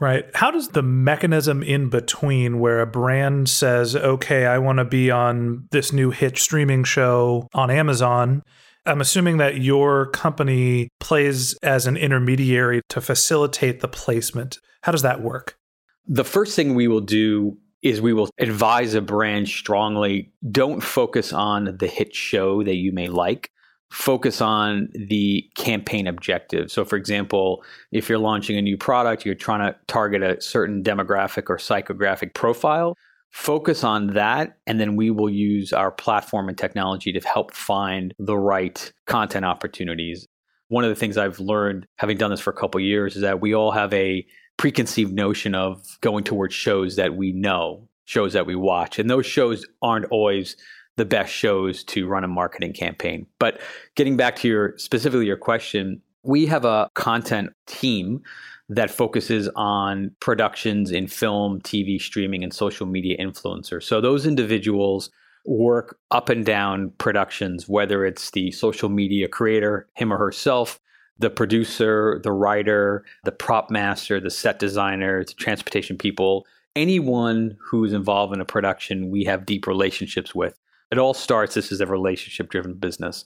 Right. 0.00 0.24
How 0.34 0.50
does 0.50 0.68
the 0.68 0.82
mechanism 0.82 1.62
in 1.62 1.90
between 1.90 2.58
where 2.58 2.80
a 2.80 2.86
brand 2.86 3.50
says, 3.50 3.94
okay, 3.94 4.46
I 4.46 4.56
want 4.56 4.78
to 4.78 4.84
be 4.84 5.10
on 5.10 5.68
this 5.72 5.92
new 5.92 6.10
hit 6.10 6.38
streaming 6.38 6.84
show 6.84 7.48
on 7.52 7.70
Amazon? 7.70 8.42
I'm 8.86 9.02
assuming 9.02 9.36
that 9.36 9.60
your 9.60 10.06
company 10.06 10.88
plays 11.00 11.54
as 11.62 11.86
an 11.86 11.98
intermediary 11.98 12.80
to 12.88 13.02
facilitate 13.02 13.80
the 13.80 13.88
placement. 13.88 14.58
How 14.82 14.92
does 14.92 15.02
that 15.02 15.20
work? 15.20 15.58
The 16.06 16.24
first 16.24 16.56
thing 16.56 16.74
we 16.74 16.88
will 16.88 17.02
do 17.02 17.58
is 17.82 18.00
we 18.00 18.14
will 18.14 18.30
advise 18.38 18.94
a 18.94 19.02
brand 19.02 19.48
strongly 19.48 20.32
don't 20.50 20.82
focus 20.82 21.32
on 21.32 21.76
the 21.78 21.86
hit 21.86 22.14
show 22.14 22.62
that 22.62 22.76
you 22.76 22.92
may 22.92 23.08
like 23.08 23.50
focus 23.90 24.40
on 24.40 24.88
the 24.94 25.44
campaign 25.56 26.06
objective. 26.06 26.70
So, 26.70 26.84
for 26.84 26.96
example, 26.96 27.64
if 27.90 28.08
you're 28.08 28.18
launching 28.18 28.56
a 28.56 28.62
new 28.62 28.76
product, 28.76 29.26
you're 29.26 29.34
trying 29.34 29.60
to 29.60 29.76
target 29.88 30.22
a 30.22 30.40
certain 30.40 30.82
demographic 30.82 31.50
or 31.50 31.56
psychographic 31.56 32.32
profile, 32.32 32.96
focus 33.30 33.82
on 33.82 34.08
that. 34.14 34.58
And 34.66 34.80
then 34.80 34.96
we 34.96 35.10
will 35.10 35.30
use 35.30 35.72
our 35.72 35.90
platform 35.90 36.48
and 36.48 36.56
technology 36.56 37.12
to 37.12 37.20
help 37.20 37.52
find 37.52 38.14
the 38.18 38.38
right 38.38 38.92
content 39.06 39.44
opportunities. 39.44 40.26
One 40.68 40.84
of 40.84 40.90
the 40.90 40.96
things 40.96 41.16
I've 41.16 41.40
learned, 41.40 41.86
having 41.96 42.16
done 42.16 42.30
this 42.30 42.40
for 42.40 42.50
a 42.50 42.56
couple 42.56 42.80
years, 42.80 43.16
is 43.16 43.22
that 43.22 43.40
we 43.40 43.54
all 43.54 43.72
have 43.72 43.92
a 43.92 44.24
preconceived 44.56 45.12
notion 45.12 45.56
of 45.56 45.84
going 46.00 46.22
towards 46.22 46.54
shows 46.54 46.94
that 46.94 47.16
we 47.16 47.32
know, 47.32 47.88
shows 48.04 48.34
that 48.34 48.46
we 48.46 48.54
watch. 48.54 49.00
And 49.00 49.10
those 49.10 49.26
shows 49.26 49.66
aren't 49.82 50.06
always 50.06 50.56
the 51.00 51.06
best 51.06 51.32
shows 51.32 51.82
to 51.82 52.06
run 52.06 52.24
a 52.24 52.28
marketing 52.28 52.74
campaign. 52.74 53.26
But 53.38 53.58
getting 53.96 54.18
back 54.18 54.36
to 54.36 54.48
your 54.48 54.76
specifically 54.76 55.24
your 55.24 55.38
question, 55.38 56.02
we 56.22 56.44
have 56.44 56.66
a 56.66 56.90
content 56.94 57.54
team 57.66 58.20
that 58.68 58.90
focuses 58.90 59.48
on 59.56 60.14
productions 60.20 60.90
in 60.90 61.08
film, 61.08 61.58
TV, 61.62 61.98
streaming, 61.98 62.44
and 62.44 62.52
social 62.52 62.86
media 62.86 63.16
influencers. 63.16 63.84
So 63.84 64.02
those 64.02 64.26
individuals 64.26 65.08
work 65.46 65.98
up 66.10 66.28
and 66.28 66.44
down 66.44 66.92
productions, 66.98 67.66
whether 67.66 68.04
it's 68.04 68.30
the 68.32 68.50
social 68.50 68.90
media 68.90 69.26
creator, 69.26 69.88
him 69.94 70.12
or 70.12 70.18
herself, 70.18 70.78
the 71.18 71.30
producer, 71.30 72.20
the 72.22 72.32
writer, 72.32 73.06
the 73.24 73.32
prop 73.32 73.70
master, 73.70 74.20
the 74.20 74.30
set 74.30 74.58
designer, 74.58 75.24
the 75.24 75.32
transportation 75.32 75.96
people, 75.96 76.46
anyone 76.76 77.56
who's 77.58 77.94
involved 77.94 78.34
in 78.34 78.40
a 78.42 78.44
production, 78.44 79.08
we 79.08 79.24
have 79.24 79.46
deep 79.46 79.66
relationships 79.66 80.34
with. 80.34 80.59
It 80.90 80.98
all 80.98 81.14
starts, 81.14 81.54
this 81.54 81.70
is 81.70 81.80
a 81.80 81.86
relationship 81.86 82.50
driven 82.50 82.74
business. 82.74 83.24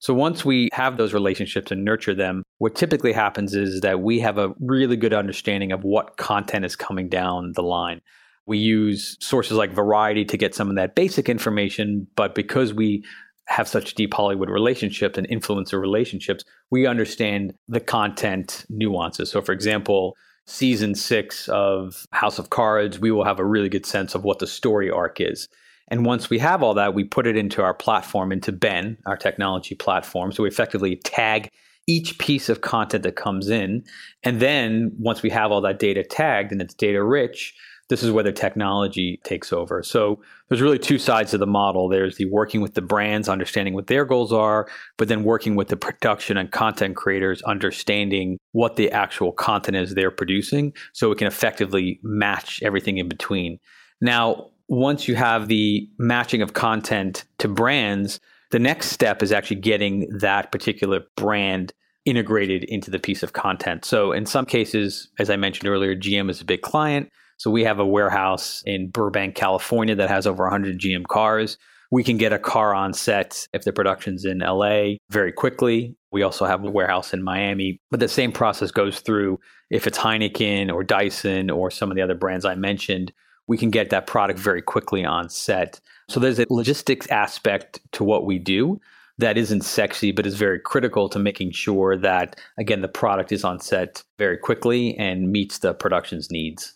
So 0.00 0.12
once 0.12 0.44
we 0.44 0.68
have 0.72 0.96
those 0.96 1.14
relationships 1.14 1.70
and 1.70 1.84
nurture 1.84 2.14
them, 2.14 2.42
what 2.58 2.74
typically 2.74 3.12
happens 3.12 3.54
is 3.54 3.80
that 3.80 4.00
we 4.00 4.20
have 4.20 4.36
a 4.36 4.52
really 4.60 4.96
good 4.96 5.14
understanding 5.14 5.72
of 5.72 5.84
what 5.84 6.16
content 6.16 6.64
is 6.64 6.76
coming 6.76 7.08
down 7.08 7.52
the 7.52 7.62
line. 7.62 8.00
We 8.46 8.58
use 8.58 9.16
sources 9.20 9.56
like 9.56 9.72
Variety 9.72 10.24
to 10.26 10.36
get 10.36 10.54
some 10.54 10.68
of 10.68 10.76
that 10.76 10.94
basic 10.94 11.28
information, 11.28 12.06
but 12.16 12.34
because 12.34 12.74
we 12.74 13.04
have 13.46 13.68
such 13.68 13.94
deep 13.94 14.12
Hollywood 14.12 14.50
relationships 14.50 15.16
and 15.16 15.28
influencer 15.28 15.80
relationships, 15.80 16.44
we 16.70 16.86
understand 16.86 17.54
the 17.68 17.80
content 17.80 18.66
nuances. 18.68 19.30
So, 19.30 19.40
for 19.40 19.52
example, 19.52 20.16
season 20.46 20.94
six 20.94 21.48
of 21.48 22.06
House 22.12 22.38
of 22.38 22.50
Cards, 22.50 22.98
we 22.98 23.10
will 23.10 23.24
have 23.24 23.38
a 23.38 23.44
really 23.44 23.68
good 23.68 23.86
sense 23.86 24.14
of 24.14 24.24
what 24.24 24.38
the 24.38 24.46
story 24.46 24.90
arc 24.90 25.20
is. 25.20 25.48
And 25.88 26.06
once 26.06 26.30
we 26.30 26.38
have 26.38 26.62
all 26.62 26.74
that, 26.74 26.94
we 26.94 27.04
put 27.04 27.26
it 27.26 27.36
into 27.36 27.62
our 27.62 27.74
platform, 27.74 28.32
into 28.32 28.52
Ben, 28.52 28.96
our 29.06 29.16
technology 29.16 29.74
platform. 29.74 30.32
So 30.32 30.42
we 30.42 30.48
effectively 30.48 30.96
tag 30.96 31.50
each 31.86 32.18
piece 32.18 32.48
of 32.48 32.62
content 32.62 33.02
that 33.02 33.16
comes 33.16 33.48
in. 33.48 33.84
And 34.22 34.40
then 34.40 34.92
once 34.98 35.22
we 35.22 35.30
have 35.30 35.52
all 35.52 35.60
that 35.60 35.78
data 35.78 36.02
tagged 36.02 36.52
and 36.52 36.62
it's 36.62 36.74
data 36.74 37.04
rich, 37.04 37.54
this 37.90 38.02
is 38.02 38.10
where 38.10 38.24
the 38.24 38.32
technology 38.32 39.20
takes 39.24 39.52
over. 39.52 39.82
So 39.82 40.22
there's 40.48 40.62
really 40.62 40.78
two 40.78 40.98
sides 40.98 41.32
to 41.32 41.38
the 41.38 41.46
model. 41.46 41.88
There's 41.88 42.16
the 42.16 42.24
working 42.24 42.62
with 42.62 42.74
the 42.74 42.80
brands, 42.80 43.28
understanding 43.28 43.74
what 43.74 43.88
their 43.88 44.06
goals 44.06 44.32
are, 44.32 44.66
but 44.96 45.08
then 45.08 45.22
working 45.22 45.54
with 45.54 45.68
the 45.68 45.76
production 45.76 46.38
and 46.38 46.50
content 46.50 46.96
creators, 46.96 47.42
understanding 47.42 48.38
what 48.52 48.76
the 48.76 48.90
actual 48.90 49.32
content 49.32 49.76
is 49.76 49.94
they're 49.94 50.10
producing 50.10 50.72
so 50.94 51.10
we 51.10 51.16
can 51.16 51.26
effectively 51.26 52.00
match 52.02 52.62
everything 52.62 52.96
in 52.96 53.08
between. 53.08 53.58
Now, 54.00 54.50
once 54.68 55.08
you 55.08 55.14
have 55.14 55.48
the 55.48 55.88
matching 55.98 56.42
of 56.42 56.54
content 56.54 57.24
to 57.38 57.48
brands, 57.48 58.20
the 58.50 58.58
next 58.58 58.90
step 58.90 59.22
is 59.22 59.32
actually 59.32 59.60
getting 59.60 60.08
that 60.18 60.52
particular 60.52 61.00
brand 61.16 61.72
integrated 62.04 62.64
into 62.64 62.90
the 62.90 62.98
piece 62.98 63.22
of 63.22 63.32
content. 63.32 63.84
So 63.84 64.12
in 64.12 64.26
some 64.26 64.46
cases, 64.46 65.10
as 65.18 65.30
I 65.30 65.36
mentioned 65.36 65.68
earlier, 65.68 65.96
GM 65.96 66.30
is 66.30 66.40
a 66.40 66.44
big 66.44 66.62
client. 66.62 67.08
So 67.36 67.50
we 67.50 67.64
have 67.64 67.78
a 67.78 67.86
warehouse 67.86 68.62
in 68.64 68.90
Burbank, 68.90 69.34
California 69.34 69.94
that 69.96 70.08
has 70.08 70.26
over 70.26 70.44
100 70.44 70.78
GM 70.78 71.06
cars. 71.06 71.58
We 71.90 72.04
can 72.04 72.16
get 72.16 72.32
a 72.32 72.38
car 72.38 72.74
on 72.74 72.92
set 72.92 73.46
if 73.52 73.64
the 73.64 73.72
production's 73.72 74.24
in 74.24 74.38
LA 74.38 74.94
very 75.10 75.32
quickly. 75.32 75.96
We 76.12 76.22
also 76.22 76.44
have 76.44 76.64
a 76.64 76.70
warehouse 76.70 77.12
in 77.12 77.22
Miami, 77.22 77.80
but 77.90 78.00
the 78.00 78.08
same 78.08 78.32
process 78.32 78.70
goes 78.70 79.00
through 79.00 79.38
if 79.70 79.86
it's 79.86 79.98
Heineken 79.98 80.72
or 80.72 80.84
Dyson 80.84 81.50
or 81.50 81.70
some 81.70 81.90
of 81.90 81.96
the 81.96 82.02
other 82.02 82.14
brands 82.14 82.44
I 82.44 82.54
mentioned 82.54 83.12
we 83.46 83.58
can 83.58 83.70
get 83.70 83.90
that 83.90 84.06
product 84.06 84.38
very 84.38 84.62
quickly 84.62 85.04
on 85.04 85.28
set. 85.28 85.80
So 86.08 86.20
there's 86.20 86.38
a 86.38 86.46
logistics 86.50 87.06
aspect 87.08 87.80
to 87.92 88.04
what 88.04 88.26
we 88.26 88.38
do 88.38 88.80
that 89.18 89.38
isn't 89.38 89.62
sexy, 89.62 90.12
but 90.12 90.26
is 90.26 90.34
very 90.34 90.58
critical 90.58 91.08
to 91.08 91.18
making 91.18 91.52
sure 91.52 91.96
that, 91.96 92.40
again, 92.58 92.80
the 92.80 92.88
product 92.88 93.30
is 93.32 93.44
on 93.44 93.60
set 93.60 94.02
very 94.18 94.36
quickly 94.36 94.96
and 94.96 95.30
meets 95.30 95.58
the 95.58 95.72
production's 95.72 96.30
needs. 96.30 96.74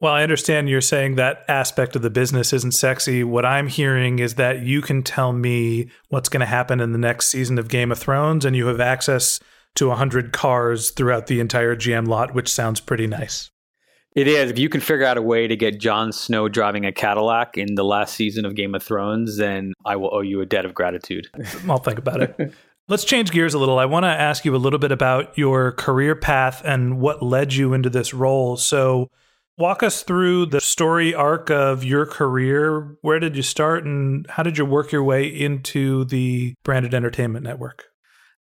Well, 0.00 0.12
I 0.12 0.22
understand 0.24 0.68
you're 0.68 0.80
saying 0.80 1.14
that 1.14 1.44
aspect 1.48 1.94
of 1.94 2.02
the 2.02 2.10
business 2.10 2.52
isn't 2.52 2.72
sexy. 2.72 3.22
What 3.22 3.46
I'm 3.46 3.68
hearing 3.68 4.18
is 4.18 4.34
that 4.34 4.62
you 4.62 4.82
can 4.82 5.02
tell 5.02 5.32
me 5.32 5.90
what's 6.08 6.28
going 6.28 6.40
to 6.40 6.46
happen 6.46 6.80
in 6.80 6.90
the 6.92 6.98
next 6.98 7.26
season 7.26 7.58
of 7.58 7.68
Game 7.68 7.92
of 7.92 7.98
Thrones, 7.98 8.44
and 8.44 8.56
you 8.56 8.66
have 8.66 8.80
access 8.80 9.38
to 9.76 9.88
100 9.88 10.32
cars 10.32 10.90
throughout 10.90 11.28
the 11.28 11.40
entire 11.40 11.76
GM 11.76 12.08
lot, 12.08 12.34
which 12.34 12.52
sounds 12.52 12.80
pretty 12.80 13.06
nice. 13.06 13.50
It 14.14 14.28
is. 14.28 14.50
If 14.50 14.58
you 14.58 14.68
can 14.68 14.80
figure 14.80 15.06
out 15.06 15.16
a 15.16 15.22
way 15.22 15.48
to 15.48 15.56
get 15.56 15.80
Jon 15.80 16.12
Snow 16.12 16.48
driving 16.48 16.84
a 16.84 16.92
Cadillac 16.92 17.56
in 17.56 17.76
the 17.76 17.84
last 17.84 18.14
season 18.14 18.44
of 18.44 18.54
Game 18.54 18.74
of 18.74 18.82
Thrones, 18.82 19.38
then 19.38 19.72
I 19.86 19.96
will 19.96 20.10
owe 20.12 20.20
you 20.20 20.40
a 20.42 20.46
debt 20.46 20.66
of 20.66 20.74
gratitude. 20.74 21.28
I'll 21.68 21.78
think 21.78 21.98
about 21.98 22.20
it. 22.20 22.52
Let's 22.88 23.04
change 23.04 23.30
gears 23.30 23.54
a 23.54 23.58
little. 23.58 23.78
I 23.78 23.86
want 23.86 24.04
to 24.04 24.08
ask 24.08 24.44
you 24.44 24.54
a 24.54 24.58
little 24.58 24.78
bit 24.78 24.92
about 24.92 25.38
your 25.38 25.72
career 25.72 26.14
path 26.14 26.60
and 26.64 27.00
what 27.00 27.22
led 27.22 27.54
you 27.54 27.72
into 27.72 27.88
this 27.88 28.12
role. 28.12 28.56
So, 28.56 29.08
walk 29.56 29.82
us 29.82 30.02
through 30.02 30.46
the 30.46 30.60
story 30.60 31.14
arc 31.14 31.50
of 31.50 31.84
your 31.84 32.04
career. 32.04 32.96
Where 33.00 33.18
did 33.18 33.36
you 33.36 33.42
start 33.42 33.84
and 33.84 34.26
how 34.28 34.42
did 34.42 34.58
you 34.58 34.66
work 34.66 34.92
your 34.92 35.04
way 35.04 35.26
into 35.26 36.04
the 36.04 36.54
branded 36.64 36.92
entertainment 36.92 37.44
network? 37.44 37.91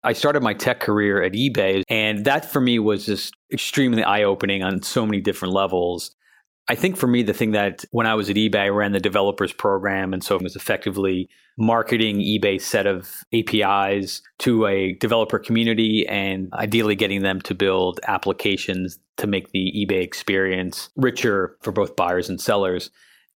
I 0.03 0.13
started 0.13 0.43
my 0.43 0.53
tech 0.53 0.79
career 0.79 1.21
at 1.21 1.33
eBay, 1.33 1.83
and 1.89 2.25
that 2.25 2.45
for 2.45 2.61
me 2.61 2.79
was 2.79 3.05
just 3.05 3.33
extremely 3.51 4.03
eye 4.03 4.23
opening 4.23 4.63
on 4.63 4.81
so 4.81 5.05
many 5.05 5.19
different 5.19 5.53
levels. 5.53 6.15
I 6.69 6.75
think 6.75 6.97
for 6.97 7.07
me, 7.07 7.23
the 7.23 7.33
thing 7.33 7.51
that 7.51 7.83
when 7.91 8.05
I 8.05 8.13
was 8.13 8.29
at 8.29 8.35
eBay, 8.35 8.59
I 8.59 8.69
ran 8.69 8.91
the 8.91 8.99
developers 8.99 9.51
program. 9.51 10.13
And 10.13 10.23
so 10.23 10.35
it 10.35 10.43
was 10.43 10.55
effectively 10.55 11.27
marketing 11.57 12.19
eBay's 12.19 12.63
set 12.63 12.85
of 12.85 13.09
APIs 13.33 14.21
to 14.39 14.67
a 14.67 14.93
developer 14.93 15.39
community 15.39 16.07
and 16.07 16.53
ideally 16.53 16.95
getting 16.95 17.23
them 17.23 17.41
to 17.41 17.55
build 17.55 17.99
applications 18.07 18.99
to 19.17 19.25
make 19.25 19.51
the 19.51 19.73
eBay 19.75 20.03
experience 20.03 20.91
richer 20.95 21.57
for 21.61 21.71
both 21.71 21.95
buyers 21.95 22.29
and 22.29 22.39
sellers. 22.39 22.91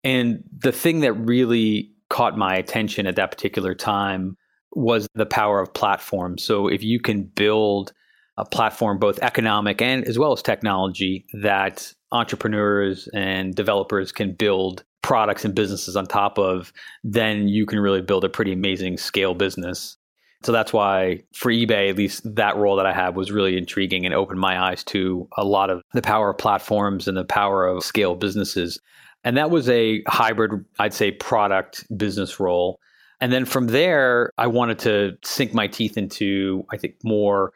And 0.03 0.43
the 0.55 0.73
thing 0.73 0.99
that 0.99 1.13
really 1.13 1.89
caught 2.09 2.37
my 2.37 2.55
attention 2.55 3.07
at 3.07 3.15
that 3.15 3.31
particular 3.31 3.73
time 3.73 4.35
was 4.73 5.07
the 5.15 5.25
power 5.25 5.59
of 5.59 5.73
platforms. 5.73 6.43
So 6.43 6.67
if 6.67 6.83
you 6.83 6.99
can 6.99 7.23
build 7.23 7.93
a 8.37 8.45
platform, 8.45 8.97
both 8.97 9.19
economic 9.19 9.81
and 9.81 10.05
as 10.05 10.17
well 10.17 10.31
as 10.31 10.41
technology, 10.41 11.25
that 11.41 11.93
entrepreneurs 12.11 13.07
and 13.13 13.53
developers 13.53 14.11
can 14.11 14.33
build 14.33 14.83
products 15.01 15.43
and 15.45 15.55
businesses 15.55 15.95
on 15.95 16.05
top 16.05 16.37
of, 16.37 16.71
then 17.03 17.47
you 17.47 17.65
can 17.65 17.79
really 17.79 18.01
build 18.01 18.23
a 18.23 18.29
pretty 18.29 18.53
amazing 18.53 18.97
scale 18.97 19.33
business. 19.33 19.97
So 20.43 20.51
that's 20.51 20.73
why 20.73 21.21
for 21.33 21.51
eBay, 21.51 21.89
at 21.89 21.97
least 21.97 22.23
that 22.35 22.57
role 22.57 22.75
that 22.77 22.85
I 22.85 22.93
had 22.93 23.15
was 23.15 23.31
really 23.31 23.57
intriguing 23.57 24.05
and 24.05 24.13
opened 24.13 24.39
my 24.39 24.59
eyes 24.59 24.83
to 24.85 25.27
a 25.37 25.43
lot 25.43 25.69
of 25.69 25.81
the 25.93 26.01
power 26.01 26.31
of 26.31 26.37
platforms 26.37 27.07
and 27.07 27.15
the 27.15 27.25
power 27.25 27.67
of 27.67 27.83
scale 27.83 28.15
businesses. 28.15 28.79
And 29.23 29.37
that 29.37 29.51
was 29.51 29.69
a 29.69 30.01
hybrid, 30.07 30.65
I'd 30.79 30.95
say, 30.95 31.11
product 31.11 31.85
business 31.95 32.39
role. 32.39 32.79
And 33.21 33.31
then 33.31 33.45
from 33.45 33.67
there, 33.67 34.33
I 34.37 34.47
wanted 34.47 34.79
to 34.79 35.17
sink 35.23 35.53
my 35.53 35.67
teeth 35.67 35.95
into, 35.95 36.65
I 36.71 36.77
think, 36.77 36.95
more 37.03 37.53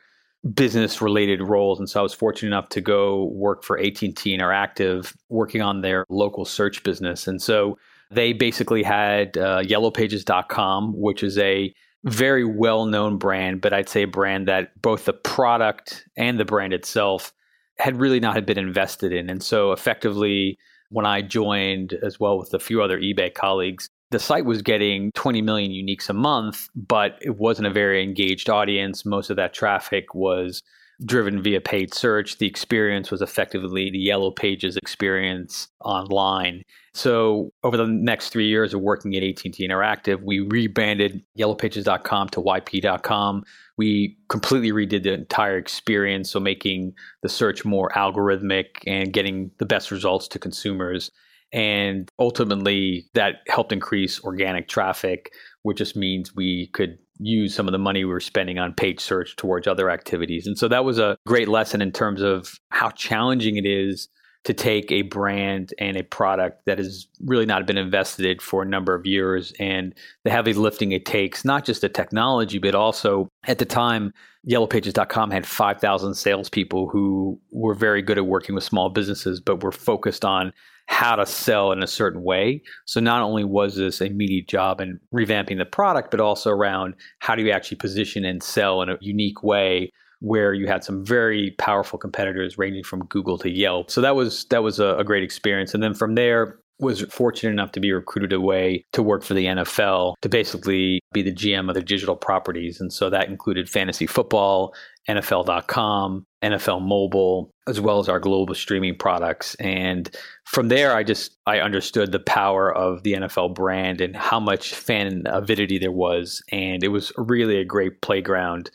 business 0.53 1.01
related 1.01 1.41
roles. 1.41 1.79
And 1.79 1.89
so 1.89 1.99
i 1.99 2.03
was 2.03 2.13
fortunate 2.13 2.49
enough 2.49 2.69
to 2.69 2.81
go 2.81 3.25
work 3.33 3.63
for 3.63 3.79
at&t 3.79 4.37
interactive 4.37 5.15
working 5.29 5.63
on 5.63 5.81
their 5.81 6.05
local 6.07 6.45
search 6.45 6.83
business. 6.83 7.27
And 7.27 7.41
so 7.41 7.77
they 8.11 8.33
basically 8.33 8.83
had 8.83 9.37
uh, 9.37 9.61
yellowpages.com 9.63 10.93
which 10.95 11.23
is 11.23 11.37
a 11.39 11.73
very 12.03 12.45
well 12.45 12.85
known 12.85 13.17
brand 13.17 13.61
but 13.61 13.73
i'd 13.73 13.89
say 13.89 14.03
a 14.03 14.07
brand 14.07 14.47
that 14.47 14.79
both 14.79 15.05
the 15.05 15.13
product 15.13 16.05
and 16.15 16.39
the 16.39 16.45
brand 16.45 16.71
itself 16.71 17.33
had 17.79 17.99
really 17.99 18.19
not 18.19 18.35
had 18.35 18.45
been 18.45 18.59
invested 18.59 19.11
in. 19.11 19.29
And 19.29 19.41
so 19.41 19.71
effectively 19.71 20.59
when 20.89 21.07
i 21.07 21.21
joined 21.21 21.93
as 22.03 22.19
well 22.19 22.37
with 22.37 22.53
a 22.53 22.59
few 22.59 22.83
other 22.83 22.99
ebay 22.99 23.33
colleagues 23.33 23.89
the 24.15 24.19
site 24.19 24.45
was 24.45 24.61
getting 24.61 25.11
20 25.11 25.41
million 25.41 25.71
uniques 25.71 26.09
a 26.09 26.13
month, 26.13 26.69
but 26.73 27.17
it 27.21 27.37
wasn't 27.37 27.67
a 27.67 27.71
very 27.71 28.01
engaged 28.01 28.49
audience. 28.49 29.05
Most 29.05 29.29
of 29.29 29.35
that 29.35 29.53
traffic 29.53 30.15
was 30.15 30.63
driven 31.03 31.41
via 31.41 31.59
paid 31.59 31.93
search. 31.93 32.37
The 32.37 32.47
experience 32.47 33.11
was 33.11 33.21
effectively 33.21 33.91
the 33.91 33.99
Yellow 33.99 34.31
Pages 34.31 34.77
experience 34.77 35.67
online. 35.81 36.63
So 36.93 37.51
over 37.63 37.75
the 37.75 37.87
next 37.87 38.29
three 38.29 38.47
years 38.47 38.73
of 38.73 38.79
working 38.79 39.13
at 39.17 39.23
AT&T 39.23 39.67
Interactive, 39.67 40.23
we 40.23 40.39
rebranded 40.39 41.21
yellowpages.com 41.37 42.29
to 42.29 42.41
yp.com. 42.41 43.43
We 43.75 44.17
completely 44.29 44.71
redid 44.71 45.03
the 45.03 45.11
entire 45.11 45.57
experience, 45.57 46.31
so 46.31 46.39
making 46.39 46.93
the 47.21 47.27
search 47.27 47.65
more 47.65 47.89
algorithmic 47.89 48.67
and 48.87 49.11
getting 49.11 49.51
the 49.57 49.65
best 49.65 49.91
results 49.91 50.29
to 50.29 50.39
consumers. 50.39 51.11
And 51.53 52.09
ultimately, 52.19 53.05
that 53.13 53.35
helped 53.47 53.71
increase 53.71 54.23
organic 54.23 54.67
traffic, 54.67 55.31
which 55.63 55.77
just 55.77 55.95
means 55.95 56.35
we 56.35 56.67
could 56.73 56.97
use 57.19 57.55
some 57.55 57.67
of 57.67 57.71
the 57.71 57.77
money 57.77 58.03
we 58.03 58.11
were 58.11 58.19
spending 58.19 58.59
on 58.59 58.73
paid 58.73 58.99
search 58.99 59.35
towards 59.35 59.67
other 59.67 59.89
activities. 59.89 60.47
And 60.47 60.57
so 60.57 60.67
that 60.67 60.83
was 60.83 60.99
a 60.99 61.17
great 61.25 61.47
lesson 61.47 61.81
in 61.81 61.91
terms 61.91 62.21
of 62.21 62.59
how 62.69 62.89
challenging 62.89 63.55
it 63.55 63.65
is 63.65 64.09
to 64.45 64.53
take 64.53 64.91
a 64.91 65.01
brand 65.01 65.73
and 65.79 65.97
a 65.97 66.03
product 66.03 66.65
that 66.67 66.77
has 66.77 67.07
really 67.19 67.47
not 67.47 67.65
been 67.65 67.79
invested 67.79 68.25
in 68.27 68.39
for 68.39 68.61
a 68.61 68.65
number 68.65 68.93
of 68.93 69.05
years 69.05 69.51
and 69.59 69.93
the 70.23 70.29
heavy 70.29 70.53
lifting 70.53 70.91
it 70.91 71.03
takes, 71.03 71.43
not 71.43 71.65
just 71.65 71.81
the 71.81 71.89
technology, 71.89 72.59
but 72.59 72.75
also 72.75 73.27
at 73.47 73.57
the 73.57 73.65
time, 73.65 74.13
yellowpages.com 74.47 75.31
had 75.31 75.47
5,000 75.47 76.13
salespeople 76.13 76.89
who 76.89 77.41
were 77.51 77.73
very 77.73 78.03
good 78.03 78.19
at 78.19 78.27
working 78.27 78.53
with 78.53 78.63
small 78.63 78.89
businesses, 78.89 79.41
but 79.41 79.63
were 79.63 79.71
focused 79.71 80.23
on 80.23 80.53
how 80.87 81.15
to 81.15 81.25
sell 81.25 81.71
in 81.71 81.81
a 81.81 81.87
certain 81.87 82.23
way. 82.23 82.61
So 82.85 82.99
not 82.99 83.21
only 83.21 83.43
was 83.43 83.75
this 83.75 84.01
a 84.01 84.09
meaty 84.09 84.43
job 84.43 84.79
in 84.79 84.99
revamping 85.13 85.57
the 85.57 85.65
product, 85.65 86.11
but 86.11 86.19
also 86.19 86.51
around 86.51 86.95
how 87.19 87.35
do 87.35 87.43
you 87.43 87.51
actually 87.51 87.77
position 87.77 88.23
and 88.23 88.41
sell 88.41 88.81
in 88.81 88.89
a 88.89 88.97
unique 89.01 89.43
way 89.43 89.91
where 90.19 90.53
you 90.53 90.67
had 90.67 90.83
some 90.83 91.05
very 91.05 91.51
powerful 91.57 91.99
competitors 91.99 92.57
ranging 92.57 92.83
from 92.83 93.05
Google 93.05 93.37
to 93.39 93.49
Yelp. 93.49 93.91
So 93.91 94.01
that 94.01 94.15
was 94.15 94.45
that 94.45 94.63
was 94.63 94.79
a, 94.79 94.95
a 94.97 95.03
great 95.03 95.23
experience. 95.23 95.73
And 95.73 95.83
then 95.83 95.93
from 95.93 96.15
there, 96.15 96.59
was 96.79 97.01
fortunate 97.03 97.51
enough 97.51 97.71
to 97.71 97.79
be 97.79 97.91
recruited 97.91 98.33
away 98.33 98.85
to 98.91 99.01
work 99.01 99.23
for 99.23 99.33
the 99.33 99.45
NFL 99.45 100.15
to 100.21 100.29
basically 100.29 100.99
be 101.13 101.21
the 101.21 101.33
GM 101.33 101.69
of 101.69 101.75
the 101.75 101.81
digital 101.81 102.15
properties. 102.15 102.81
And 102.81 102.91
so 102.91 103.09
that 103.09 103.29
included 103.29 103.69
fantasy 103.69 104.05
football, 104.05 104.73
NFL.com, 105.09 106.25
NFL 106.43 106.81
mobile, 106.81 107.51
as 107.67 107.79
well 107.79 107.99
as 107.99 108.09
our 108.09 108.19
global 108.19 108.53
streaming 108.53 108.97
products. 108.97 109.55
And 109.55 110.09
from 110.45 110.67
there, 110.67 110.95
I 110.95 111.03
just 111.03 111.37
I 111.45 111.59
understood 111.59 112.11
the 112.11 112.19
power 112.19 112.73
of 112.73 113.03
the 113.03 113.13
NFL 113.13 113.55
brand 113.55 114.01
and 114.01 114.15
how 114.15 114.39
much 114.39 114.73
fan 114.73 115.23
avidity 115.25 115.77
there 115.77 115.91
was. 115.91 116.43
And 116.51 116.83
it 116.83 116.89
was 116.89 117.11
really 117.17 117.57
a 117.57 117.65
great 117.65 118.01
playground 118.01 118.69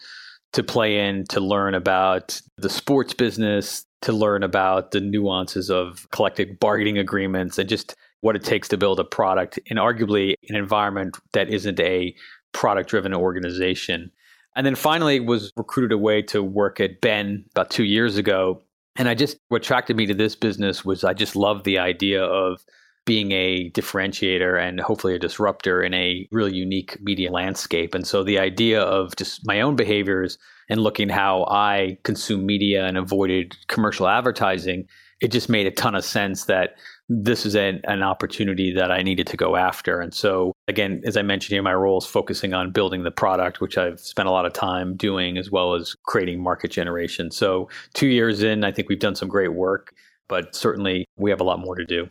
to 0.53 0.63
play 0.63 1.09
in 1.09 1.25
to 1.27 1.41
learn 1.41 1.75
about 1.75 2.41
the 2.57 2.71
sports 2.71 3.15
business, 3.15 3.85
to 4.03 4.13
learn 4.13 4.43
about 4.43 4.93
the 4.93 5.01
nuances 5.01 5.71
of 5.71 6.09
collective 6.11 6.59
bargaining 6.59 6.99
agreements 6.99 7.59
and 7.59 7.69
just 7.69 7.95
what 8.21 8.37
it 8.37 8.45
takes 8.45 8.69
to 8.69 8.77
build 8.77 9.01
a 9.01 9.05
product 9.05 9.59
in 9.67 9.77
arguably 9.77 10.35
an 10.49 10.57
environment 10.57 11.19
that 11.33 11.49
isn't 11.49 11.81
a 11.81 12.15
product 12.53 12.91
driven 12.91 13.15
organization. 13.15 14.11
And 14.57 14.67
then 14.67 14.75
finally 14.75 15.21
was 15.21 15.53
recruited 15.57 15.93
away 15.93 16.23
to 16.23 16.43
work 16.43 16.81
at 16.81 17.01
Ben 17.01 17.45
about 17.53 17.71
2 17.71 17.85
years 17.85 18.17
ago. 18.17 18.63
And 18.97 19.09
I 19.09 19.15
just 19.15 19.39
what 19.49 19.63
attracted 19.63 19.97
me 19.97 20.07
to 20.07 20.15
this 20.15 20.35
business 20.35 20.85
was 20.85 21.05
I 21.05 21.15
just 21.15 21.37
loved 21.37 21.65
the 21.65 21.79
idea 21.79 22.23
of 22.23 22.65
being 23.07 23.33
a 23.33 23.71
differentiator 23.71 24.61
and 24.61 24.81
hopefully 24.81 25.15
a 25.15 25.19
disruptor 25.19 25.83
in 25.83 25.95
a 25.95 26.29
really 26.31 26.55
unique 26.55 26.99
media 27.01 27.31
landscape. 27.31 27.95
And 27.95 28.07
so 28.07 28.23
the 28.23 28.39
idea 28.39 28.83
of 28.83 29.17
just 29.17 29.47
my 29.47 29.61
own 29.61 29.77
behaviors 29.77 30.37
and 30.71 30.83
looking 30.83 31.09
how 31.09 31.45
I 31.51 31.99
consume 32.05 32.47
media 32.47 32.87
and 32.87 32.97
avoided 32.97 33.57
commercial 33.67 34.07
advertising, 34.07 34.87
it 35.21 35.33
just 35.33 35.49
made 35.49 35.67
a 35.67 35.71
ton 35.71 35.97
of 35.97 36.05
sense 36.05 36.45
that 36.45 36.77
this 37.09 37.45
is 37.45 37.57
an, 37.57 37.81
an 37.85 38.05
opportunity 38.05 38.73
that 38.73 38.93
I 38.93 39.03
needed 39.03 39.27
to 39.27 39.37
go 39.37 39.57
after. 39.57 40.01
And 40.01 40.15
so, 40.15 40.55
again, 40.69 41.03
as 41.05 41.17
I 41.17 41.23
mentioned 41.23 41.53
here, 41.55 41.63
my 41.63 41.75
role 41.75 41.99
is 41.99 42.07
focusing 42.07 42.55
on 42.55 42.71
building 42.71 43.03
the 43.03 43.11
product, 43.11 43.61
which 43.61 43.77
I've 43.77 43.99
spent 43.99 44.29
a 44.29 44.33
lot 44.33 44.47
of 44.47 44.53
time 44.53 44.97
doing, 44.97 45.37
as 45.37 45.51
well 45.51 45.75
as 45.75 45.97
creating 46.07 46.41
market 46.41 46.71
generation. 46.71 47.33
So, 47.33 47.69
two 47.93 48.07
years 48.07 48.45
in, 48.45 48.63
I 48.63 48.71
think 48.71 48.89
we've 48.89 49.01
done 49.01 49.17
some 49.17 49.29
great 49.29 49.53
work, 49.53 49.93
but 50.29 50.55
certainly 50.55 51.05
we 51.17 51.31
have 51.31 51.41
a 51.41 51.45
lot 51.45 51.59
more 51.59 51.75
to 51.75 51.85
do. 51.85 52.09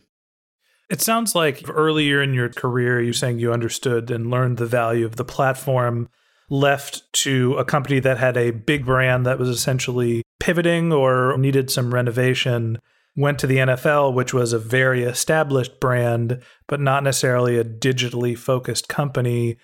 It 0.90 1.00
sounds 1.00 1.34
like 1.34 1.62
earlier 1.66 2.20
in 2.20 2.34
your 2.34 2.50
career, 2.50 3.00
you're 3.00 3.14
saying 3.14 3.38
you 3.38 3.54
understood 3.54 4.10
and 4.10 4.30
learned 4.30 4.58
the 4.58 4.66
value 4.66 5.06
of 5.06 5.16
the 5.16 5.24
platform 5.24 6.10
left 6.50 7.10
to 7.12 7.54
a 7.54 7.64
company 7.64 8.00
that 8.00 8.18
had 8.18 8.36
a 8.36 8.50
big 8.50 8.84
brand 8.84 9.24
that 9.24 9.38
was 9.38 9.48
essentially 9.48 10.22
pivoting 10.40 10.92
or 10.92 11.36
needed 11.38 11.70
some 11.70 11.94
renovation, 11.94 12.78
went 13.16 13.38
to 13.38 13.46
the 13.46 13.58
NFL, 13.58 14.14
which 14.14 14.34
was 14.34 14.52
a 14.52 14.58
very 14.58 15.04
established 15.04 15.80
brand, 15.80 16.42
but 16.66 16.80
not 16.80 17.04
necessarily 17.04 17.56
a 17.56 17.64
digitally 17.64 18.36
focused 18.36 18.88
company. 18.88 19.56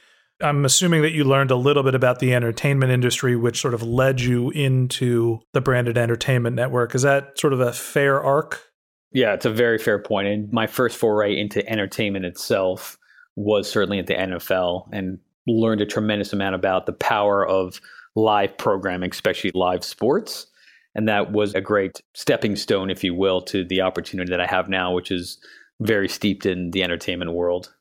I'm 0.43 0.65
assuming 0.65 1.03
that 1.03 1.13
you 1.13 1.25
learned 1.25 1.51
a 1.51 1.57
little 1.57 1.83
bit 1.83 1.95
about 1.95 2.19
the 2.19 2.35
entertainment 2.35 2.93
industry, 2.93 3.37
which 3.37 3.61
sort 3.61 3.75
of 3.75 3.83
led 3.83 4.21
you 4.21 4.51
into 4.51 5.41
the 5.55 5.61
branded 5.61 5.97
entertainment 5.97 6.55
network. 6.55 6.95
Is 6.95 7.03
that 7.03 7.39
sort 7.39 7.53
of 7.53 7.61
a 7.61 7.73
fair 7.73 8.23
arc? 8.23 8.61
Yeah, 9.13 9.33
it's 9.33 9.47
a 9.47 9.51
very 9.51 9.79
fair 9.79 9.99
point. 9.99 10.29
And 10.29 10.53
my 10.53 10.67
first 10.67 10.99
foray 10.99 11.39
into 11.39 11.67
entertainment 11.69 12.27
itself 12.27 12.99
was 13.35 13.71
certainly 13.71 13.99
at 13.99 14.07
the 14.07 14.15
NFL. 14.15 14.89
And 14.93 15.21
learned 15.47 15.81
a 15.81 15.87
tremendous 15.87 16.33
amount 16.33 16.55
about 16.55 16.87
the 16.87 16.93
power 16.93 17.47
of 17.47 17.81
live 18.15 18.57
programming, 18.59 19.11
especially 19.11 19.53
live 19.55 19.85
sports. 19.85 20.47
And 20.95 21.09
that 21.09 21.33
was 21.33 21.55
a 21.55 21.61
great 21.61 22.01
stepping 22.15 22.57
stone, 22.57 22.91
if 22.91 23.05
you 23.05 23.15
will, 23.15 23.43
to 23.43 23.65
the 23.65 23.83
opportunity 23.83 24.31
that 24.31 24.41
I 24.41 24.47
have 24.47 24.69
now, 24.69 24.93
which 24.93 25.11
is 25.11 25.39
very 25.81 26.09
steeped 26.09 26.47
in 26.47 26.71
the 26.71 26.83
entertainment 26.83 27.33
world. 27.33 27.73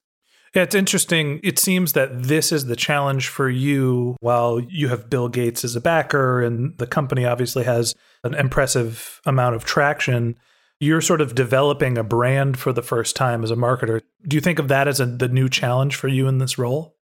Yeah, 0.54 0.64
it's 0.64 0.76
interesting. 0.76 1.42
It 1.44 1.60
seems 1.60 1.94
that 1.94 2.24
this 2.24 2.52
is 2.54 2.66
the 2.66 2.78
challenge 2.78 3.28
for 3.28 3.50
you 3.50 4.16
while 4.22 4.60
you 4.60 4.88
have 4.88 5.10
Bill 5.10 5.28
Gates 5.28 5.66
as 5.66 5.76
a 5.76 5.82
backer 5.82 6.42
and 6.42 6.78
the 6.78 6.88
company 6.88 7.26
obviously 7.26 7.66
has 7.66 7.94
an 8.24 8.34
impressive 8.34 9.22
amount 9.26 9.56
of 9.56 9.66
traction. 9.66 10.38
You're 10.80 11.02
sort 11.02 11.20
of 11.20 11.36
developing 11.36 11.98
a 11.98 12.04
brand 12.04 12.58
for 12.58 12.72
the 12.72 12.82
first 12.82 13.18
time 13.18 13.44
as 13.44 13.52
a 13.52 13.56
marketer. 13.56 14.02
Do 14.26 14.36
you 14.38 14.42
think 14.42 14.60
of 14.60 14.70
that 14.70 14.88
as 14.88 15.02
a, 15.02 15.06
the 15.06 15.28
new 15.28 15.50
challenge 15.50 15.96
for 15.96 16.08
you 16.08 16.28
in 16.28 16.38
this 16.38 16.58
role? 16.58 16.96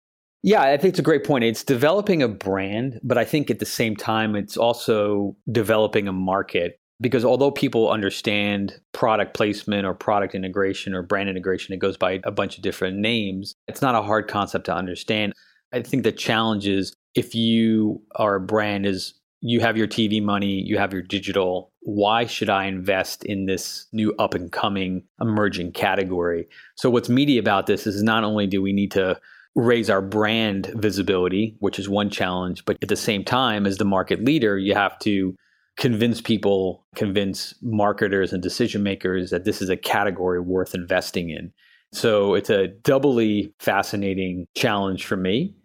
Yeah, 0.43 0.63
I 0.63 0.77
think 0.77 0.93
it's 0.93 0.99
a 0.99 1.03
great 1.03 1.23
point. 1.23 1.43
It's 1.43 1.63
developing 1.63 2.23
a 2.23 2.27
brand, 2.27 2.99
but 3.03 3.17
I 3.17 3.25
think 3.25 3.51
at 3.51 3.59
the 3.59 3.65
same 3.65 3.95
time, 3.95 4.35
it's 4.35 4.57
also 4.57 5.35
developing 5.51 6.07
a 6.07 6.13
market 6.13 6.79
because 6.99 7.25
although 7.25 7.51
people 7.51 7.89
understand 7.89 8.79
product 8.91 9.33
placement 9.35 9.85
or 9.85 9.93
product 9.93 10.35
integration 10.35 10.93
or 10.93 11.01
brand 11.01 11.29
integration, 11.29 11.73
it 11.73 11.79
goes 11.79 11.97
by 11.97 12.19
a 12.23 12.31
bunch 12.31 12.57
of 12.57 12.63
different 12.63 12.97
names. 12.97 13.55
It's 13.67 13.81
not 13.81 13.95
a 13.95 14.01
hard 14.01 14.27
concept 14.27 14.65
to 14.65 14.75
understand. 14.75 15.33
I 15.73 15.81
think 15.81 16.03
the 16.03 16.11
challenge 16.11 16.67
is 16.67 16.93
if 17.15 17.35
you 17.35 18.01
are 18.15 18.35
a 18.35 18.39
brand 18.39 18.85
is 18.85 19.13
you 19.41 19.59
have 19.59 19.75
your 19.75 19.87
TV 19.87 20.21
money, 20.21 20.61
you 20.61 20.77
have 20.77 20.93
your 20.93 21.01
digital. 21.01 21.71
Why 21.81 22.25
should 22.25 22.49
I 22.49 22.65
invest 22.65 23.25
in 23.25 23.47
this 23.47 23.87
new 23.91 24.13
up 24.19 24.35
and 24.35 24.51
coming 24.51 25.03
emerging 25.19 25.71
category? 25.71 26.47
So 26.75 26.91
what's 26.91 27.09
meaty 27.09 27.39
about 27.39 27.65
this 27.65 27.87
is 27.87 28.03
not 28.03 28.23
only 28.23 28.45
do 28.45 28.61
we 28.61 28.71
need 28.71 28.91
to 28.91 29.19
raise 29.55 29.89
our 29.89 30.01
brand 30.01 30.71
visibility, 30.75 31.55
which 31.59 31.77
is 31.77 31.89
one 31.89 32.09
challenge. 32.09 32.63
But 32.65 32.77
at 32.81 32.89
the 32.89 32.95
same 32.95 33.23
time, 33.23 33.65
as 33.65 33.77
the 33.77 33.85
market 33.85 34.23
leader, 34.23 34.57
you 34.57 34.73
have 34.73 34.97
to 34.99 35.35
convince 35.77 36.21
people, 36.21 36.85
convince 36.95 37.53
marketers 37.61 38.33
and 38.33 38.41
decision 38.41 38.83
makers 38.83 39.31
that 39.31 39.45
this 39.45 39.61
is 39.61 39.69
a 39.69 39.77
category 39.77 40.39
worth 40.39 40.73
investing 40.75 41.29
in. 41.29 41.51
So 41.93 42.35
it's 42.35 42.49
a 42.49 42.67
doubly 42.67 43.53
fascinating 43.59 44.47
challenge 44.55 45.05
for 45.05 45.17
me. 45.17 45.55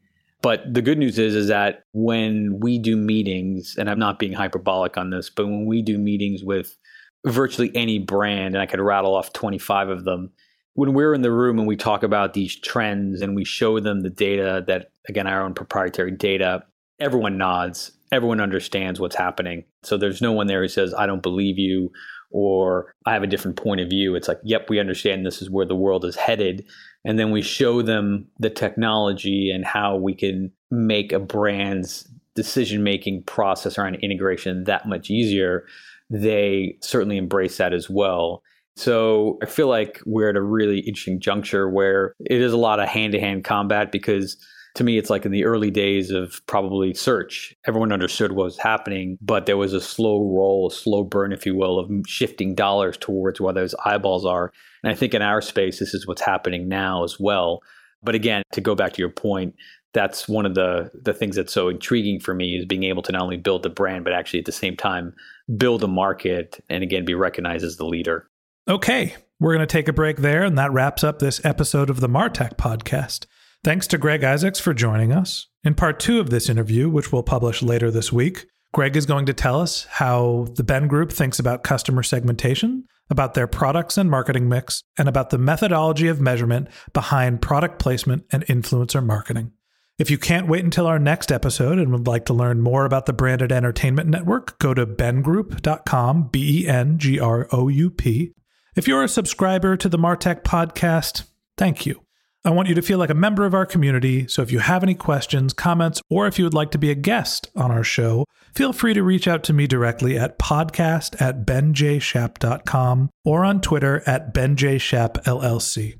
But 0.42 0.72
the 0.72 0.82
good 0.82 0.98
news 0.98 1.18
is, 1.18 1.34
is 1.34 1.48
that 1.48 1.84
when 1.92 2.60
we 2.60 2.78
do 2.78 2.96
meetings, 2.96 3.76
and 3.78 3.88
I'm 3.88 3.98
not 3.98 4.18
being 4.18 4.32
hyperbolic 4.32 4.96
on 4.96 5.10
this, 5.10 5.30
but 5.30 5.46
when 5.46 5.66
we 5.66 5.82
do 5.82 5.98
meetings 5.98 6.44
with 6.44 6.76
virtually 7.24 7.70
any 7.74 7.98
brand, 7.98 8.54
and 8.54 8.62
I 8.62 8.66
could 8.66 8.80
rattle 8.80 9.14
off 9.14 9.32
25 9.32 9.88
of 9.88 10.04
them, 10.04 10.30
when 10.76 10.92
we're 10.92 11.14
in 11.14 11.22
the 11.22 11.32
room 11.32 11.58
and 11.58 11.66
we 11.66 11.74
talk 11.74 12.02
about 12.02 12.34
these 12.34 12.54
trends 12.54 13.22
and 13.22 13.34
we 13.34 13.44
show 13.44 13.80
them 13.80 14.02
the 14.02 14.10
data 14.10 14.62
that, 14.66 14.90
again, 15.08 15.26
our 15.26 15.42
own 15.42 15.54
proprietary 15.54 16.10
data, 16.10 16.62
everyone 17.00 17.38
nods. 17.38 17.92
Everyone 18.12 18.40
understands 18.40 19.00
what's 19.00 19.16
happening. 19.16 19.64
So 19.82 19.96
there's 19.96 20.20
no 20.20 20.32
one 20.32 20.46
there 20.46 20.62
who 20.62 20.68
says, 20.68 20.94
I 20.94 21.06
don't 21.06 21.22
believe 21.22 21.58
you 21.58 21.90
or 22.30 22.94
I 23.06 23.14
have 23.14 23.22
a 23.22 23.26
different 23.26 23.56
point 23.56 23.80
of 23.80 23.88
view. 23.88 24.14
It's 24.14 24.28
like, 24.28 24.38
yep, 24.44 24.68
we 24.68 24.78
understand 24.78 25.24
this 25.24 25.40
is 25.40 25.50
where 25.50 25.66
the 25.66 25.74
world 25.74 26.04
is 26.04 26.14
headed. 26.14 26.66
And 27.04 27.18
then 27.18 27.30
we 27.30 27.40
show 27.40 27.80
them 27.80 28.28
the 28.38 28.50
technology 28.50 29.50
and 29.50 29.64
how 29.64 29.96
we 29.96 30.14
can 30.14 30.52
make 30.70 31.10
a 31.10 31.18
brand's 31.18 32.06
decision 32.34 32.82
making 32.82 33.22
process 33.22 33.78
around 33.78 33.94
integration 33.96 34.64
that 34.64 34.86
much 34.86 35.08
easier. 35.10 35.64
They 36.10 36.76
certainly 36.82 37.16
embrace 37.16 37.56
that 37.56 37.72
as 37.72 37.88
well. 37.88 38.42
So 38.76 39.38
I 39.42 39.46
feel 39.46 39.68
like 39.68 40.00
we're 40.04 40.28
at 40.28 40.36
a 40.36 40.42
really 40.42 40.80
interesting 40.80 41.18
juncture 41.18 41.68
where 41.68 42.14
it 42.20 42.40
is 42.40 42.52
a 42.52 42.58
lot 42.58 42.78
of 42.78 42.88
hand 42.88 43.12
to 43.12 43.20
hand 43.20 43.44
combat 43.44 43.90
because 43.90 44.36
to 44.76 44.84
me, 44.84 44.98
it's 44.98 45.08
like 45.08 45.24
in 45.24 45.32
the 45.32 45.46
early 45.46 45.70
days 45.70 46.10
of 46.10 46.42
probably 46.46 46.92
search. 46.92 47.54
Everyone 47.66 47.92
understood 47.92 48.32
what 48.32 48.44
was 48.44 48.58
happening, 48.58 49.16
but 49.22 49.46
there 49.46 49.56
was 49.56 49.72
a 49.72 49.80
slow 49.80 50.20
roll, 50.20 50.68
a 50.70 50.70
slow 50.70 51.02
burn, 51.02 51.32
if 51.32 51.46
you 51.46 51.56
will, 51.56 51.78
of 51.78 51.90
shifting 52.06 52.54
dollars 52.54 52.98
towards 52.98 53.40
where 53.40 53.54
those 53.54 53.74
eyeballs 53.86 54.26
are. 54.26 54.52
And 54.82 54.92
I 54.92 54.94
think 54.94 55.14
in 55.14 55.22
our 55.22 55.40
space, 55.40 55.78
this 55.78 55.94
is 55.94 56.06
what's 56.06 56.20
happening 56.20 56.68
now 56.68 57.04
as 57.04 57.18
well. 57.18 57.60
But 58.02 58.14
again, 58.14 58.42
to 58.52 58.60
go 58.60 58.74
back 58.74 58.92
to 58.92 59.00
your 59.00 59.10
point, 59.10 59.54
that's 59.94 60.28
one 60.28 60.44
of 60.44 60.54
the 60.54 60.90
the 61.02 61.14
things 61.14 61.36
that's 61.36 61.54
so 61.54 61.70
intriguing 61.70 62.20
for 62.20 62.34
me 62.34 62.56
is 62.56 62.66
being 62.66 62.82
able 62.82 63.02
to 63.02 63.12
not 63.12 63.22
only 63.22 63.38
build 63.38 63.62
the 63.62 63.70
brand, 63.70 64.04
but 64.04 64.12
actually 64.12 64.40
at 64.40 64.44
the 64.44 64.52
same 64.52 64.76
time 64.76 65.14
build 65.56 65.82
a 65.82 65.88
market 65.88 66.62
and 66.68 66.82
again 66.82 67.06
be 67.06 67.14
recognized 67.14 67.64
as 67.64 67.78
the 67.78 67.86
leader. 67.86 68.28
Okay, 68.68 69.14
we're 69.38 69.54
going 69.54 69.64
to 69.64 69.72
take 69.72 69.86
a 69.86 69.92
break 69.92 70.16
there, 70.16 70.42
and 70.42 70.58
that 70.58 70.72
wraps 70.72 71.04
up 71.04 71.20
this 71.20 71.40
episode 71.44 71.88
of 71.88 72.00
the 72.00 72.08
Martech 72.08 72.56
podcast. 72.56 73.26
Thanks 73.62 73.86
to 73.86 73.96
Greg 73.96 74.24
Isaacs 74.24 74.58
for 74.58 74.74
joining 74.74 75.12
us. 75.12 75.46
In 75.62 75.74
part 75.74 76.00
two 76.00 76.18
of 76.18 76.30
this 76.30 76.48
interview, 76.48 76.90
which 76.90 77.12
we'll 77.12 77.22
publish 77.22 77.62
later 77.62 77.92
this 77.92 78.12
week, 78.12 78.46
Greg 78.74 78.96
is 78.96 79.06
going 79.06 79.24
to 79.26 79.32
tell 79.32 79.60
us 79.60 79.84
how 79.84 80.48
the 80.56 80.64
Ben 80.64 80.88
Group 80.88 81.12
thinks 81.12 81.38
about 81.38 81.62
customer 81.62 82.02
segmentation, 82.02 82.88
about 83.08 83.34
their 83.34 83.46
products 83.46 83.96
and 83.96 84.10
marketing 84.10 84.48
mix, 84.48 84.82
and 84.98 85.08
about 85.08 85.30
the 85.30 85.38
methodology 85.38 86.08
of 86.08 86.20
measurement 86.20 86.66
behind 86.92 87.40
product 87.40 87.78
placement 87.78 88.24
and 88.32 88.44
influencer 88.46 89.04
marketing. 89.04 89.52
If 89.96 90.10
you 90.10 90.18
can't 90.18 90.48
wait 90.48 90.64
until 90.64 90.88
our 90.88 90.98
next 90.98 91.30
episode 91.30 91.78
and 91.78 91.92
would 91.92 92.08
like 92.08 92.24
to 92.26 92.34
learn 92.34 92.60
more 92.60 92.84
about 92.84 93.06
the 93.06 93.12
Branded 93.12 93.52
Entertainment 93.52 94.08
Network, 94.08 94.58
go 94.58 94.74
to 94.74 94.84
bengroup.com, 94.84 96.30
B 96.32 96.62
E 96.62 96.66
N 96.66 96.98
G 96.98 97.20
R 97.20 97.46
O 97.52 97.68
U 97.68 97.90
P. 97.90 98.32
If 98.76 98.86
you're 98.86 99.02
a 99.02 99.08
subscriber 99.08 99.74
to 99.78 99.88
the 99.88 99.96
Martech 99.96 100.42
podcast, 100.42 101.24
thank 101.56 101.86
you. 101.86 102.02
I 102.44 102.50
want 102.50 102.68
you 102.68 102.74
to 102.74 102.82
feel 102.82 102.98
like 102.98 103.08
a 103.08 103.14
member 103.14 103.46
of 103.46 103.54
our 103.54 103.64
community, 103.64 104.28
so 104.28 104.42
if 104.42 104.52
you 104.52 104.58
have 104.58 104.82
any 104.82 104.94
questions, 104.94 105.54
comments, 105.54 106.02
or 106.10 106.26
if 106.26 106.38
you 106.38 106.44
would 106.44 106.52
like 106.52 106.72
to 106.72 106.78
be 106.78 106.90
a 106.90 106.94
guest 106.94 107.48
on 107.56 107.70
our 107.70 107.82
show, 107.82 108.26
feel 108.54 108.74
free 108.74 108.92
to 108.92 109.02
reach 109.02 109.26
out 109.26 109.42
to 109.44 109.54
me 109.54 109.66
directly 109.66 110.18
at 110.18 110.38
podcast 110.38 111.18
at 111.22 111.46
benjshap.com 111.46 113.08
or 113.24 113.46
on 113.46 113.62
Twitter 113.62 114.02
at 114.04 114.34
benjshapllc. 114.34 115.94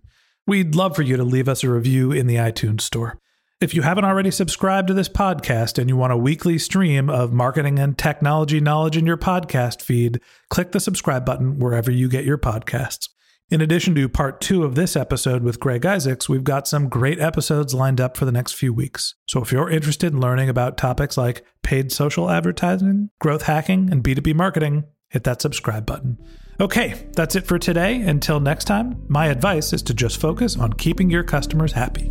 We'd 0.47 0.75
love 0.75 0.95
for 0.95 1.03
you 1.03 1.17
to 1.17 1.25
leave 1.25 1.49
us 1.49 1.65
a 1.65 1.71
review 1.71 2.13
in 2.13 2.27
the 2.27 2.37
iTunes 2.37 2.83
store. 2.83 3.19
If 3.59 3.73
you 3.73 3.81
haven't 3.81 4.05
already 4.05 4.31
subscribed 4.31 4.89
to 4.89 4.95
this 4.95 5.09
podcast 5.09 5.79
and 5.79 5.89
you 5.89 5.97
want 5.97 6.13
a 6.13 6.17
weekly 6.17 6.59
stream 6.59 7.09
of 7.09 7.33
marketing 7.33 7.79
and 7.79 7.97
technology 7.97 8.61
knowledge 8.61 8.99
in 8.99 9.07
your 9.07 9.17
podcast 9.17 9.81
feed, 9.81 10.21
click 10.51 10.73
the 10.73 10.81
subscribe 10.81 11.25
button 11.25 11.59
wherever 11.59 11.91
you 11.91 12.11
get 12.11 12.27
your 12.27 12.37
podcasts. 12.37 13.09
In 13.49 13.63
addition 13.63 13.95
to 13.95 14.11
part 14.11 14.43
two 14.43 14.63
of 14.63 14.75
this 14.75 14.95
episode 14.95 15.43
with 15.43 15.59
Greg 15.59 15.87
Isaacs, 15.87 16.29
we've 16.29 16.45
got 16.45 16.69
some 16.69 16.91
great 16.91 17.19
episodes 17.19 17.73
lined 17.73 17.99
up 17.99 18.19
for 18.19 18.27
the 18.27 18.33
next 18.33 18.53
few 18.53 18.75
weeks. 18.75 19.15
So 19.27 19.41
if 19.41 19.53
you're 19.53 19.71
interested 19.71 20.13
in 20.13 20.21
learning 20.21 20.51
about 20.51 20.77
topics 20.77 21.17
like 21.17 21.43
paid 21.63 21.91
social 21.91 22.29
advertising, 22.29 23.09
growth 23.21 23.45
hacking, 23.45 23.91
and 23.91 24.05
B2B 24.05 24.35
marketing, 24.35 24.85
hit 25.09 25.25
that 25.25 25.41
subscribe 25.41 25.87
button. 25.87 26.19
Okay, 26.61 27.09
that's 27.15 27.37
it 27.37 27.47
for 27.47 27.59
today. 27.59 28.03
Until 28.03 28.39
next 28.39 28.65
time, 28.65 29.03
my 29.09 29.29
advice 29.29 29.73
is 29.73 29.83
to 29.85 29.95
just 29.95 30.21
focus 30.21 30.59
on 30.59 30.75
keeping 30.75 31.09
your 31.09 31.25
customers 31.25 31.73
happy. 31.73 32.11